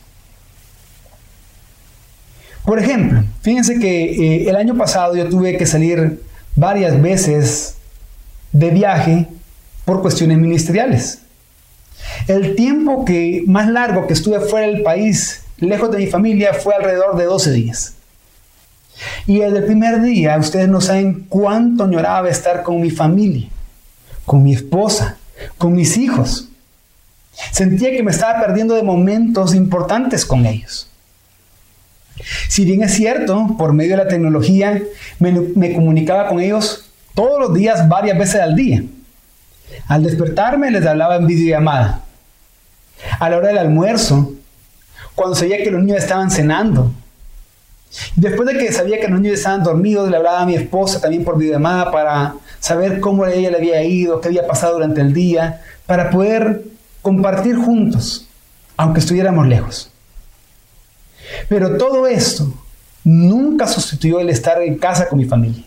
Por 2.69 2.77
ejemplo, 2.77 3.23
fíjense 3.41 3.79
que 3.79 4.43
eh, 4.43 4.47
el 4.47 4.55
año 4.55 4.77
pasado 4.77 5.15
yo 5.15 5.27
tuve 5.27 5.57
que 5.57 5.65
salir 5.65 6.21
varias 6.55 7.01
veces 7.01 7.77
de 8.51 8.69
viaje 8.69 9.25
por 9.85 10.03
cuestiones 10.03 10.37
ministeriales. 10.37 11.23
El 12.27 12.53
tiempo 12.53 13.05
que 13.05 13.43
más 13.47 13.69
largo 13.69 14.05
que 14.05 14.13
estuve 14.13 14.39
fuera 14.39 14.67
del 14.67 14.83
país, 14.83 15.41
lejos 15.57 15.89
de 15.89 15.97
mi 15.97 16.05
familia, 16.05 16.53
fue 16.53 16.75
alrededor 16.75 17.17
de 17.17 17.25
12 17.25 17.51
días. 17.53 17.95
Y 19.25 19.39
desde 19.39 19.57
el 19.57 19.65
primer 19.65 20.03
día, 20.03 20.37
ustedes 20.37 20.69
no 20.69 20.79
saben 20.79 21.25
cuánto 21.27 21.85
añoraba 21.85 22.29
estar 22.29 22.61
con 22.61 22.79
mi 22.81 22.91
familia, 22.91 23.47
con 24.27 24.43
mi 24.43 24.53
esposa, 24.53 25.17
con 25.57 25.73
mis 25.73 25.97
hijos. 25.97 26.49
Sentía 27.51 27.89
que 27.89 28.03
me 28.03 28.11
estaba 28.11 28.39
perdiendo 28.39 28.75
de 28.75 28.83
momentos 28.83 29.55
importantes 29.55 30.23
con 30.23 30.45
ellos. 30.45 30.88
Si 32.47 32.65
bien 32.65 32.83
es 32.83 32.93
cierto, 32.93 33.55
por 33.57 33.73
medio 33.73 33.91
de 33.91 34.03
la 34.03 34.07
tecnología 34.07 34.81
me, 35.19 35.73
comunicaba 35.73 36.27
con 36.27 36.39
ellos 36.39 36.89
todos 37.13 37.39
los 37.39 37.53
días, 37.53 37.87
varias 37.87 38.17
veces 38.17 38.41
al 38.41 38.55
día. 38.55 38.83
Al 39.87 40.03
despertarme 40.03 40.71
les 40.71 40.85
hablaba 40.85 41.15
en 41.17 41.27
videollamada. 41.27 42.01
A 43.19 43.29
la 43.29 43.37
hora 43.37 43.47
del 43.49 43.57
almuerzo, 43.59 44.33
cuando 45.15 45.35
sabía 45.35 45.57
que 45.63 45.71
los 45.71 45.81
niños 45.81 45.99
estaban 45.99 46.31
cenando. 46.31 46.91
Después 48.15 48.47
de 48.47 48.57
que 48.57 48.71
sabía 48.71 48.99
que 48.99 49.07
los 49.07 49.19
niños 49.19 49.39
estaban 49.39 49.63
dormidos, 49.63 50.09
le 50.09 50.17
hablaba 50.17 50.41
a 50.41 50.45
mi 50.45 50.55
esposa 50.55 51.01
también 51.01 51.23
por 51.23 51.37
videollamada 51.37 51.91
para 51.91 52.35
saber 52.59 52.99
cómo 52.99 53.25
ella 53.25 53.49
le 53.49 53.57
había 53.57 53.83
ido, 53.83 54.21
qué 54.21 54.27
había 54.27 54.45
pasado 54.45 54.73
durante 54.73 55.01
el 55.01 55.13
día, 55.13 55.61
para 55.85 56.09
poder 56.09 56.63
compartir 57.01 57.55
juntos, 57.55 58.27
aunque 58.77 58.99
estuviéramos 58.99 59.47
lejos. 59.47 59.91
Pero 61.47 61.77
todo 61.77 62.07
esto 62.07 62.51
nunca 63.03 63.67
sustituyó 63.67 64.19
el 64.19 64.29
estar 64.29 64.61
en 64.61 64.77
casa 64.77 65.07
con 65.07 65.17
mi 65.17 65.25
familia. 65.25 65.63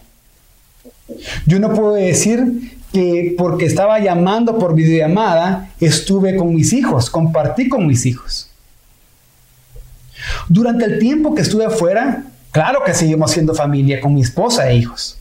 Yo 1.46 1.58
no 1.58 1.74
puedo 1.74 1.94
decir 1.94 2.78
que 2.92 3.34
porque 3.38 3.66
estaba 3.66 3.98
llamando 3.98 4.58
por 4.58 4.74
videollamada, 4.74 5.70
estuve 5.80 6.36
con 6.36 6.54
mis 6.54 6.72
hijos, 6.72 7.10
compartí 7.10 7.68
con 7.68 7.86
mis 7.86 8.06
hijos. 8.06 8.48
Durante 10.48 10.84
el 10.84 10.98
tiempo 10.98 11.34
que 11.34 11.42
estuve 11.42 11.64
afuera, 11.64 12.24
claro 12.50 12.82
que 12.84 12.94
seguimos 12.94 13.32
siendo 13.32 13.54
familia 13.54 14.00
con 14.00 14.14
mi 14.14 14.20
esposa 14.20 14.70
e 14.70 14.76
hijos. 14.76 15.18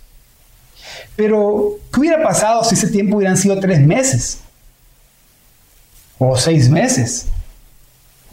Pero, 1.16 1.78
¿qué 1.92 2.00
hubiera 2.00 2.24
pasado 2.24 2.64
si 2.64 2.76
ese 2.76 2.88
tiempo 2.88 3.18
hubieran 3.18 3.38
sido 3.38 3.60
tres 3.60 3.80
meses? 3.80 4.40
O 6.18 6.38
seis 6.38 6.70
meses. 6.70 7.28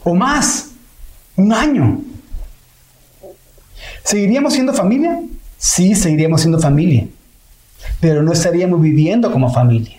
O 0.03 0.13
más 0.13 0.68
un 1.39 1.53
año. 1.53 2.01
¿Seguiríamos 4.03 4.53
siendo 4.53 4.73
familia? 4.73 5.21
Sí, 5.57 5.95
seguiríamos 5.95 6.41
siendo 6.41 6.59
familia, 6.59 7.07
pero 7.99 8.21
no 8.21 8.33
estaríamos 8.33 8.81
viviendo 8.81 9.31
como 9.31 9.51
familia. 9.51 9.97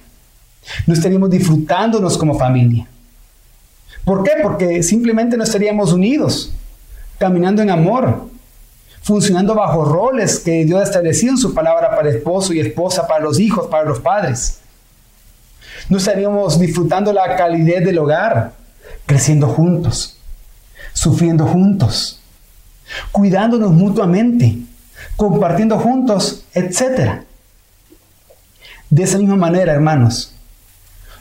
No 0.87 0.95
estaríamos 0.95 1.31
disfrutándonos 1.31 2.19
como 2.19 2.39
familia. 2.39 2.87
¿Por 4.05 4.23
qué? 4.23 4.33
Porque 4.43 4.83
simplemente 4.83 5.37
no 5.37 5.45
estaríamos 5.45 5.93
unidos, 5.93 6.53
caminando 7.19 7.63
en 7.63 7.71
amor, 7.71 8.29
funcionando 9.03 9.55
bajo 9.55 9.85
roles 9.85 10.39
que 10.41 10.65
Dios 10.65 10.81
ha 10.81 10.85
establecido 10.85 11.33
en 11.33 11.39
su 11.39 11.55
palabra 11.55 11.91
para 11.91 12.11
esposo 12.11 12.53
y 12.53 12.61
esposa, 12.61 13.07
para 13.07 13.25
los 13.25 13.39
hijos, 13.41 13.67
para 13.69 13.85
los 13.85 14.01
padres. 14.01 14.61
No 15.89 15.97
estaríamos 15.97 16.59
disfrutando 16.59 17.13
la 17.13 17.37
calidez 17.37 17.85
del 17.85 17.99
hogar, 17.99 18.53
creciendo 19.07 19.49
juntos, 19.49 20.20
sufriendo 20.93 21.47
juntos, 21.47 22.21
cuidándonos 23.13 23.73
mutuamente, 23.73 24.59
compartiendo 25.17 25.79
juntos, 25.79 26.45
etc. 26.55 27.23
De 28.89 29.03
esa 29.03 29.19
misma 29.19 29.37
manera, 29.37 29.73
hermanos, 29.73 30.33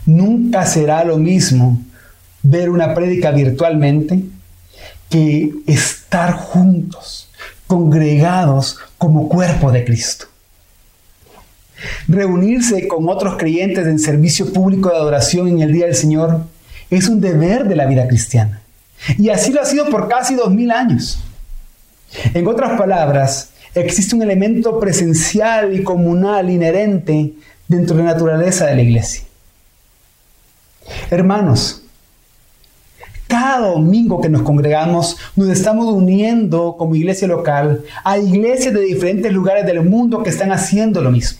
nunca 0.05 0.65
será 0.65 1.03
lo 1.03 1.17
mismo 1.17 1.79
ver 2.41 2.69
una 2.69 2.93
prédica 2.93 3.31
virtualmente 3.31 4.23
que 5.09 5.51
estar 5.67 6.33
juntos, 6.33 7.29
congregados 7.67 8.79
como 8.97 9.29
cuerpo 9.29 9.71
de 9.71 9.85
Cristo. 9.85 10.25
Reunirse 12.07 12.87
con 12.87 13.07
otros 13.07 13.37
creyentes 13.37 13.87
en 13.87 13.99
servicio 13.99 14.51
público 14.51 14.89
de 14.89 14.97
adoración 14.97 15.47
en 15.47 15.61
el 15.61 15.71
Día 15.71 15.85
del 15.85 15.95
Señor 15.95 16.41
es 16.89 17.07
un 17.07 17.21
deber 17.21 17.67
de 17.67 17.75
la 17.75 17.85
vida 17.85 18.07
cristiana. 18.07 18.61
Y 19.17 19.29
así 19.29 19.51
lo 19.51 19.61
ha 19.61 19.65
sido 19.65 19.89
por 19.89 20.07
casi 20.07 20.35
dos 20.35 20.51
mil 20.51 20.71
años. 20.71 21.19
En 22.33 22.47
otras 22.47 22.77
palabras, 22.77 23.51
existe 23.73 24.15
un 24.15 24.23
elemento 24.23 24.79
presencial 24.79 25.73
y 25.75 25.83
comunal 25.83 26.49
inherente 26.49 27.33
dentro 27.67 27.95
de 27.95 28.03
la 28.03 28.13
naturaleza 28.13 28.65
de 28.65 28.75
la 28.75 28.81
iglesia. 28.81 29.23
Hermanos, 31.11 31.83
cada 33.27 33.67
domingo 33.67 34.19
que 34.21 34.29
nos 34.29 34.41
congregamos, 34.41 35.17
nos 35.35 35.49
estamos 35.49 35.85
uniendo 35.93 36.75
como 36.77 36.95
iglesia 36.95 37.27
local 37.27 37.83
a 38.03 38.17
iglesias 38.17 38.73
de 38.73 38.81
diferentes 38.81 39.31
lugares 39.31 39.67
del 39.67 39.83
mundo 39.83 40.23
que 40.23 40.31
están 40.31 40.51
haciendo 40.51 40.99
lo 40.99 41.11
mismo. 41.11 41.39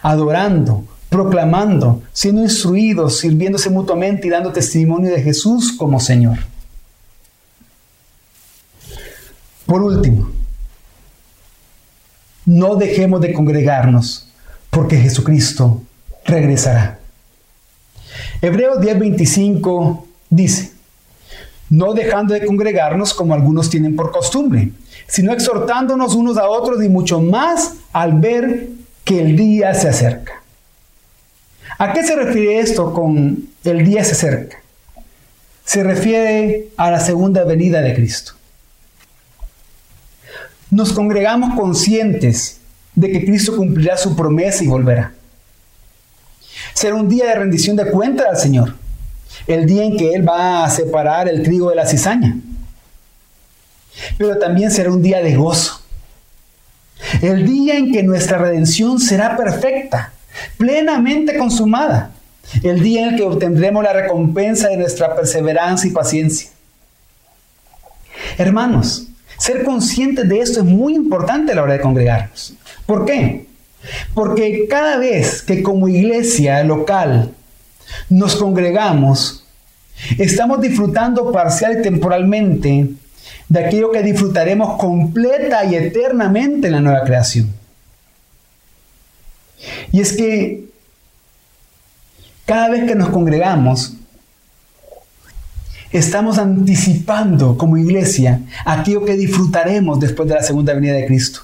Adorando, 0.00 0.84
proclamando, 1.08 2.02
siendo 2.12 2.42
instruidos, 2.42 3.18
sirviéndose 3.18 3.68
mutuamente 3.68 4.28
y 4.28 4.30
dando 4.30 4.52
testimonio 4.52 5.10
de 5.10 5.22
Jesús 5.22 5.72
como 5.72 5.98
Señor. 5.98 6.38
Por 9.68 9.82
último, 9.82 10.30
no 12.46 12.76
dejemos 12.76 13.20
de 13.20 13.34
congregarnos 13.34 14.26
porque 14.70 14.96
Jesucristo 14.96 15.82
regresará. 16.24 17.00
Hebreos 18.40 18.78
10:25 18.78 20.04
dice, 20.30 20.72
no 21.68 21.92
dejando 21.92 22.32
de 22.32 22.46
congregarnos 22.46 23.12
como 23.12 23.34
algunos 23.34 23.68
tienen 23.68 23.94
por 23.94 24.10
costumbre, 24.10 24.72
sino 25.06 25.34
exhortándonos 25.34 26.14
unos 26.14 26.38
a 26.38 26.48
otros 26.48 26.82
y 26.82 26.88
mucho 26.88 27.20
más 27.20 27.74
al 27.92 28.14
ver 28.14 28.70
que 29.04 29.20
el 29.20 29.36
día 29.36 29.74
se 29.74 29.90
acerca. 29.90 30.42
¿A 31.76 31.92
qué 31.92 32.04
se 32.04 32.16
refiere 32.16 32.60
esto 32.60 32.94
con 32.94 33.50
el 33.64 33.84
día 33.84 34.02
se 34.02 34.12
acerca? 34.12 34.62
Se 35.66 35.82
refiere 35.82 36.68
a 36.78 36.90
la 36.90 37.00
segunda 37.00 37.44
venida 37.44 37.82
de 37.82 37.94
Cristo. 37.94 38.37
Nos 40.70 40.92
congregamos 40.92 41.58
conscientes 41.58 42.60
de 42.94 43.10
que 43.10 43.24
Cristo 43.24 43.56
cumplirá 43.56 43.96
su 43.96 44.14
promesa 44.14 44.64
y 44.64 44.66
volverá. 44.66 45.12
Será 46.74 46.94
un 46.94 47.08
día 47.08 47.26
de 47.26 47.34
rendición 47.34 47.76
de 47.76 47.90
cuentas 47.90 48.26
al 48.28 48.36
Señor 48.36 48.74
el 49.46 49.66
día 49.66 49.84
en 49.84 49.96
que 49.96 50.14
Él 50.14 50.28
va 50.28 50.64
a 50.64 50.70
separar 50.70 51.28
el 51.28 51.42
trigo 51.42 51.70
de 51.70 51.76
la 51.76 51.86
cizaña. 51.86 52.36
Pero 54.16 54.38
también 54.38 54.70
será 54.70 54.90
un 54.90 55.02
día 55.02 55.22
de 55.22 55.36
gozo. 55.36 55.80
El 57.22 57.46
día 57.46 57.76
en 57.76 57.92
que 57.92 58.02
nuestra 58.02 58.38
redención 58.38 59.00
será 59.00 59.36
perfecta, 59.36 60.12
plenamente 60.56 61.36
consumada. 61.38 62.10
El 62.62 62.82
día 62.82 63.02
en 63.02 63.08
el 63.10 63.16
que 63.16 63.24
obtendremos 63.24 63.82
la 63.82 63.92
recompensa 63.92 64.68
de 64.68 64.76
nuestra 64.76 65.14
perseverancia 65.14 65.88
y 65.88 65.92
paciencia. 65.92 66.50
Hermanos, 68.36 69.06
ser 69.38 69.64
conscientes 69.64 70.28
de 70.28 70.40
esto 70.40 70.60
es 70.60 70.66
muy 70.66 70.94
importante 70.94 71.52
a 71.52 71.54
la 71.54 71.62
hora 71.62 71.72
de 71.74 71.80
congregarnos. 71.80 72.54
¿Por 72.86 73.06
qué? 73.06 73.46
Porque 74.14 74.66
cada 74.68 74.98
vez 74.98 75.42
que 75.42 75.62
como 75.62 75.88
iglesia 75.88 76.62
local 76.64 77.32
nos 78.08 78.36
congregamos, 78.36 79.44
estamos 80.18 80.60
disfrutando 80.60 81.32
parcial 81.32 81.78
y 81.78 81.82
temporalmente 81.82 82.88
de 83.48 83.64
aquello 83.64 83.90
que 83.90 84.02
disfrutaremos 84.02 84.78
completa 84.78 85.64
y 85.64 85.76
eternamente 85.76 86.66
en 86.66 86.72
la 86.74 86.80
nueva 86.80 87.04
creación. 87.04 87.52
Y 89.92 90.00
es 90.00 90.12
que 90.12 90.64
cada 92.44 92.68
vez 92.68 92.84
que 92.84 92.94
nos 92.94 93.10
congregamos, 93.10 93.94
estamos 95.92 96.38
anticipando 96.38 97.56
como 97.56 97.76
iglesia 97.76 98.40
aquello 98.64 99.04
que 99.04 99.16
disfrutaremos 99.16 99.98
después 100.00 100.28
de 100.28 100.34
la 100.34 100.42
segunda 100.42 100.74
venida 100.74 100.94
de 100.94 101.06
Cristo. 101.06 101.40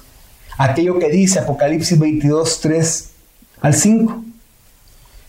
Aquello 0.57 0.99
que 0.99 1.09
dice 1.09 1.39
Apocalipsis 1.39 1.99
22, 1.99 2.61
3 2.61 3.09
al 3.61 3.73
5. 3.73 4.23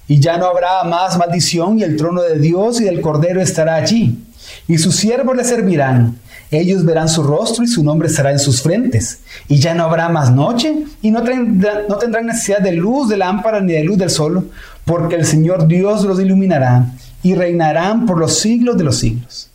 Y 0.09 0.21
ya 0.21 0.37
no 0.37 0.47
habrá 0.47 0.85
más 0.85 1.19
maldición 1.19 1.79
y 1.79 1.83
el 1.83 1.97
trono 1.97 2.23
de 2.23 2.39
Dios 2.39 2.81
y 2.81 2.85
del 2.85 3.01
Cordero 3.01 3.41
estará 3.41 3.75
allí. 3.75 4.23
Y 4.69 4.79
sus 4.79 4.95
siervos 4.95 5.37
le 5.37 5.43
servirán. 5.43 6.19
Ellos 6.53 6.85
verán 6.85 7.09
su 7.09 7.25
rostro 7.25 7.65
y 7.65 7.67
su 7.67 7.83
nombre 7.83 8.07
estará 8.07 8.31
en 8.31 8.39
sus 8.39 8.63
frentes. 8.63 9.19
Y 9.49 9.59
ya 9.59 9.75
no 9.75 9.83
habrá 9.83 10.09
más 10.09 10.31
noche 10.31 10.85
y 11.03 11.11
no, 11.11 11.25
tendrán 11.25 12.27
necesidad 12.27 12.61
de 12.61 12.73
luz 12.73 13.09
de 13.09 13.17
lámpara 13.17 13.61
ni 13.61 13.73
de 13.73 13.83
luz 13.83 13.99
del 13.99 14.11
sol, 14.11 14.49
porque 14.85 15.17
el 15.17 15.27
Señor 15.27 15.67
Dios 15.67 16.05
los 16.05 16.21
iluminará 16.21 16.87
y 17.27 17.35
reinarán 17.35 18.07
por 18.07 18.21
los 18.21 18.39
siglos 18.39 18.79
de 18.79 18.85
los 18.85 19.01
siglos. 19.01 19.51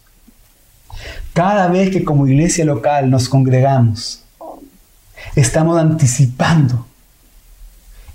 Cada 1.32 1.70
vez 1.70 1.90
que 1.90 2.04
como 2.04 2.28
iglesia 2.28 2.66
local 2.66 3.10
nos 3.10 3.30
congregamos, 3.30 4.26
estamos 5.38 5.80
anticipando 5.80 6.86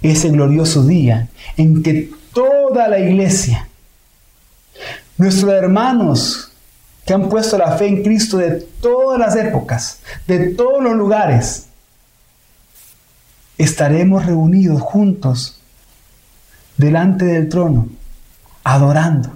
ese 0.02 0.28
glorioso 0.28 0.84
día 0.84 1.28
en 1.56 1.82
que 1.82 2.10
toda 2.34 2.86
la 2.88 2.98
iglesia, 2.98 3.66
nuestros 5.16 5.50
hermanos 5.50 6.52
que 7.06 7.14
han 7.14 7.30
puesto 7.30 7.56
la 7.56 7.78
fe 7.78 7.86
en 7.86 8.02
Cristo 8.02 8.36
de 8.36 8.60
todas 8.82 9.18
las 9.18 9.36
épocas, 9.36 10.00
de 10.26 10.50
todos 10.50 10.82
los 10.82 10.94
lugares, 10.94 11.68
estaremos 13.56 14.26
reunidos 14.26 14.82
juntos 14.82 15.58
delante 16.76 17.24
del 17.24 17.48
trono, 17.48 17.88
adorando, 18.62 19.35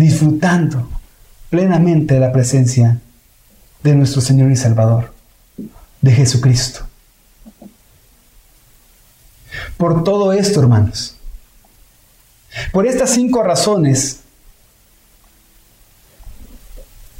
disfrutando 0.00 0.88
plenamente 1.50 2.14
de 2.14 2.20
la 2.20 2.32
presencia 2.32 2.98
de 3.82 3.94
nuestro 3.94 4.22
Señor 4.22 4.50
y 4.50 4.56
Salvador, 4.56 5.12
de 6.00 6.12
Jesucristo. 6.12 6.86
Por 9.76 10.02
todo 10.02 10.32
esto, 10.32 10.60
hermanos, 10.60 11.16
por 12.72 12.86
estas 12.86 13.10
cinco 13.10 13.42
razones, 13.42 14.20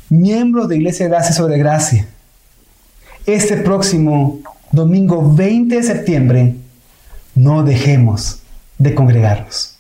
miembros 0.09 0.69
de 0.69 0.77
Iglesia 0.77 1.05
de 1.05 1.11
Gracia 1.11 1.35
sobre 1.35 1.59
Gracia, 1.59 2.09
este 3.27 3.59
próximo 3.59 4.41
domingo 4.73 5.35
20 5.35 5.77
de 5.77 5.83
septiembre, 5.83 6.55
no 7.35 7.63
dejemos 7.63 8.41
de 8.79 8.95
congregarnos. 8.95 9.77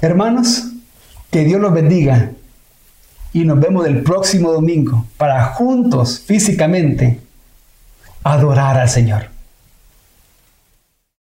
Hermanos, 0.00 0.66
que 1.30 1.44
Dios 1.44 1.60
los 1.60 1.72
bendiga 1.72 2.30
y 3.32 3.44
nos 3.44 3.60
vemos 3.60 3.86
el 3.86 4.02
próximo 4.02 4.52
domingo 4.52 5.04
para 5.16 5.44
juntos, 5.44 6.20
físicamente, 6.24 7.20
adorar 8.24 8.78
al 8.78 8.88
Señor. 8.88 9.35